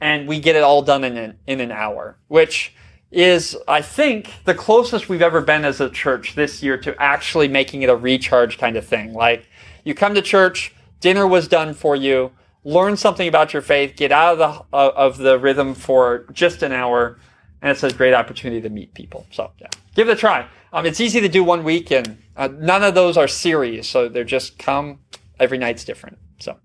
and 0.01 0.27
we 0.27 0.41
get 0.41 0.57
it 0.57 0.63
all 0.63 0.81
done 0.81 1.05
in 1.05 1.19
an, 1.19 1.39
in 1.47 1.61
an 1.61 1.71
hour, 1.71 2.17
which 2.29 2.75
is, 3.11 3.55
I 3.69 3.83
think, 3.83 4.33
the 4.47 4.55
closest 4.55 5.11
we've 5.11 5.21
ever 5.21 5.43
been 5.43 5.67
as 5.67 5.83
a 5.83 5.91
church 5.91 6.35
this 6.35 6.63
year 6.63 6.79
to 6.79 6.97
actually 7.01 7.47
making 7.47 7.83
it 7.83 7.91
a 7.91 7.97
recharge 7.97 8.57
kind 8.57 8.79
of 8.79 8.87
thing. 8.87 9.13
Like, 9.13 9.47
you 9.85 9.95
come 9.95 10.15
to 10.15 10.23
church, 10.23 10.75
dinner 11.01 11.27
was 11.27 11.47
done 11.47 11.75
for 11.75 11.95
you, 11.95 12.33
learn 12.65 12.97
something 12.97 13.29
about 13.29 13.53
your 13.53 13.61
faith, 13.61 13.97
get 13.97 14.13
out 14.13 14.33
of 14.33 14.39
the, 14.39 14.77
uh, 14.77 14.93
of 14.97 15.19
the 15.19 15.39
rhythm 15.39 15.75
for 15.75 16.25
just 16.33 16.63
an 16.63 16.73
hour, 16.73 17.19
and 17.61 17.71
it's 17.71 17.83
a 17.83 17.93
great 17.93 18.15
opportunity 18.15 18.63
to 18.63 18.71
meet 18.71 18.95
people. 18.95 19.27
So, 19.31 19.51
yeah, 19.61 19.69
give 19.95 20.09
it 20.09 20.13
a 20.13 20.17
try. 20.17 20.49
Um, 20.73 20.87
it's 20.87 21.01
easy 21.01 21.21
to 21.21 21.29
do 21.29 21.45
one 21.45 21.65
week, 21.65 21.91
and 21.91 22.23
uh, 22.37 22.49
none 22.49 22.83
of 22.83 22.95
those 22.95 23.17
are 23.17 23.29
series, 23.29 23.89
so 23.89 24.09
they're 24.09 24.25
just 24.25 24.59
come. 24.59 25.01
Every 25.39 25.59
night's 25.59 25.85
different. 25.85 26.19
So, 26.39 26.57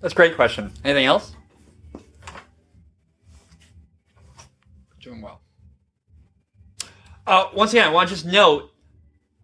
that's 0.00 0.12
a 0.12 0.16
great 0.16 0.36
question. 0.36 0.72
Anything 0.84 1.06
else? 1.06 1.34
Doing 5.00 5.22
well. 5.22 5.40
Uh, 7.26 7.48
once 7.54 7.72
again, 7.72 7.86
I 7.86 7.90
want 7.90 8.08
to 8.08 8.14
just 8.14 8.26
note 8.26 8.70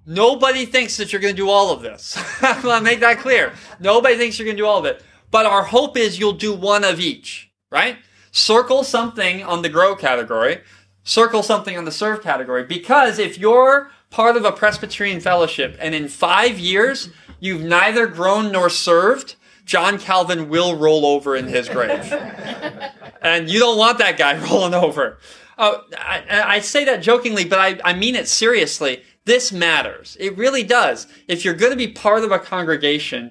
nobody 0.06 0.64
thinks 0.64 0.96
that 0.96 1.12
you're 1.12 1.20
going 1.20 1.34
to 1.34 1.42
do 1.42 1.50
all 1.50 1.72
of 1.72 1.82
this. 1.82 2.16
I 2.42 2.52
want 2.64 2.78
to 2.78 2.84
make 2.84 3.00
that 3.00 3.18
clear. 3.18 3.52
Nobody 3.80 4.16
thinks 4.16 4.38
you're 4.38 4.46
going 4.46 4.56
to 4.56 4.62
do 4.62 4.66
all 4.66 4.78
of 4.78 4.84
it. 4.84 5.02
But 5.30 5.46
our 5.46 5.64
hope 5.64 5.96
is 5.96 6.18
you'll 6.18 6.32
do 6.32 6.54
one 6.54 6.84
of 6.84 7.00
each, 7.00 7.50
right? 7.70 7.96
Circle 8.30 8.84
something 8.84 9.42
on 9.42 9.62
the 9.62 9.68
grow 9.68 9.96
category, 9.96 10.60
circle 11.04 11.42
something 11.42 11.76
on 11.78 11.84
the 11.84 11.92
serve 11.92 12.22
category, 12.22 12.64
because 12.64 13.18
if 13.18 13.38
you're 13.38 13.90
part 14.10 14.36
of 14.36 14.44
a 14.44 14.52
Presbyterian 14.52 15.20
fellowship 15.20 15.76
and 15.80 15.94
in 15.94 16.08
five 16.08 16.58
years 16.58 17.10
you've 17.40 17.62
neither 17.62 18.06
grown 18.06 18.50
nor 18.50 18.70
served, 18.70 19.36
John 19.64 19.98
Calvin 19.98 20.48
will 20.48 20.76
roll 20.76 21.06
over 21.06 21.36
in 21.36 21.46
his 21.46 21.68
grave. 21.68 22.12
and 23.22 23.48
you 23.48 23.58
don't 23.58 23.78
want 23.78 23.98
that 23.98 24.18
guy 24.18 24.38
rolling 24.50 24.74
over. 24.74 25.18
Uh, 25.56 25.78
I, 25.98 26.56
I 26.56 26.58
say 26.60 26.84
that 26.84 27.02
jokingly, 27.02 27.44
but 27.44 27.58
I, 27.58 27.80
I 27.84 27.94
mean 27.94 28.14
it 28.14 28.28
seriously. 28.28 29.02
This 29.24 29.52
matters. 29.52 30.16
It 30.20 30.36
really 30.36 30.62
does. 30.62 31.06
If 31.28 31.44
you're 31.44 31.54
going 31.54 31.72
to 31.72 31.76
be 31.76 31.88
part 31.88 32.24
of 32.24 32.32
a 32.32 32.38
congregation, 32.38 33.30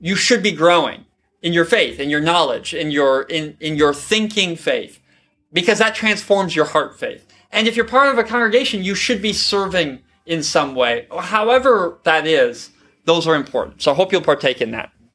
you 0.00 0.16
should 0.16 0.42
be 0.42 0.52
growing 0.52 1.04
in 1.42 1.52
your 1.52 1.64
faith, 1.64 2.00
in 2.00 2.08
your 2.08 2.20
knowledge, 2.20 2.72
in 2.72 2.90
your, 2.90 3.22
in, 3.22 3.56
in 3.60 3.76
your 3.76 3.92
thinking 3.92 4.56
faith, 4.56 5.00
because 5.56 5.78
that 5.78 5.94
transforms 5.94 6.54
your 6.54 6.66
heart 6.66 6.98
faith. 6.98 7.26
And 7.50 7.66
if 7.66 7.76
you're 7.76 7.86
part 7.86 8.12
of 8.12 8.18
a 8.18 8.24
congregation, 8.24 8.84
you 8.84 8.94
should 8.94 9.22
be 9.22 9.32
serving 9.32 10.00
in 10.26 10.42
some 10.42 10.74
way. 10.74 11.06
However 11.18 11.98
that 12.02 12.26
is, 12.26 12.72
those 13.06 13.26
are 13.26 13.34
important. 13.34 13.80
So 13.80 13.90
I 13.90 13.94
hope 13.94 14.12
you'll 14.12 14.20
partake 14.20 14.60
in 14.60 14.72
that. 14.72 14.92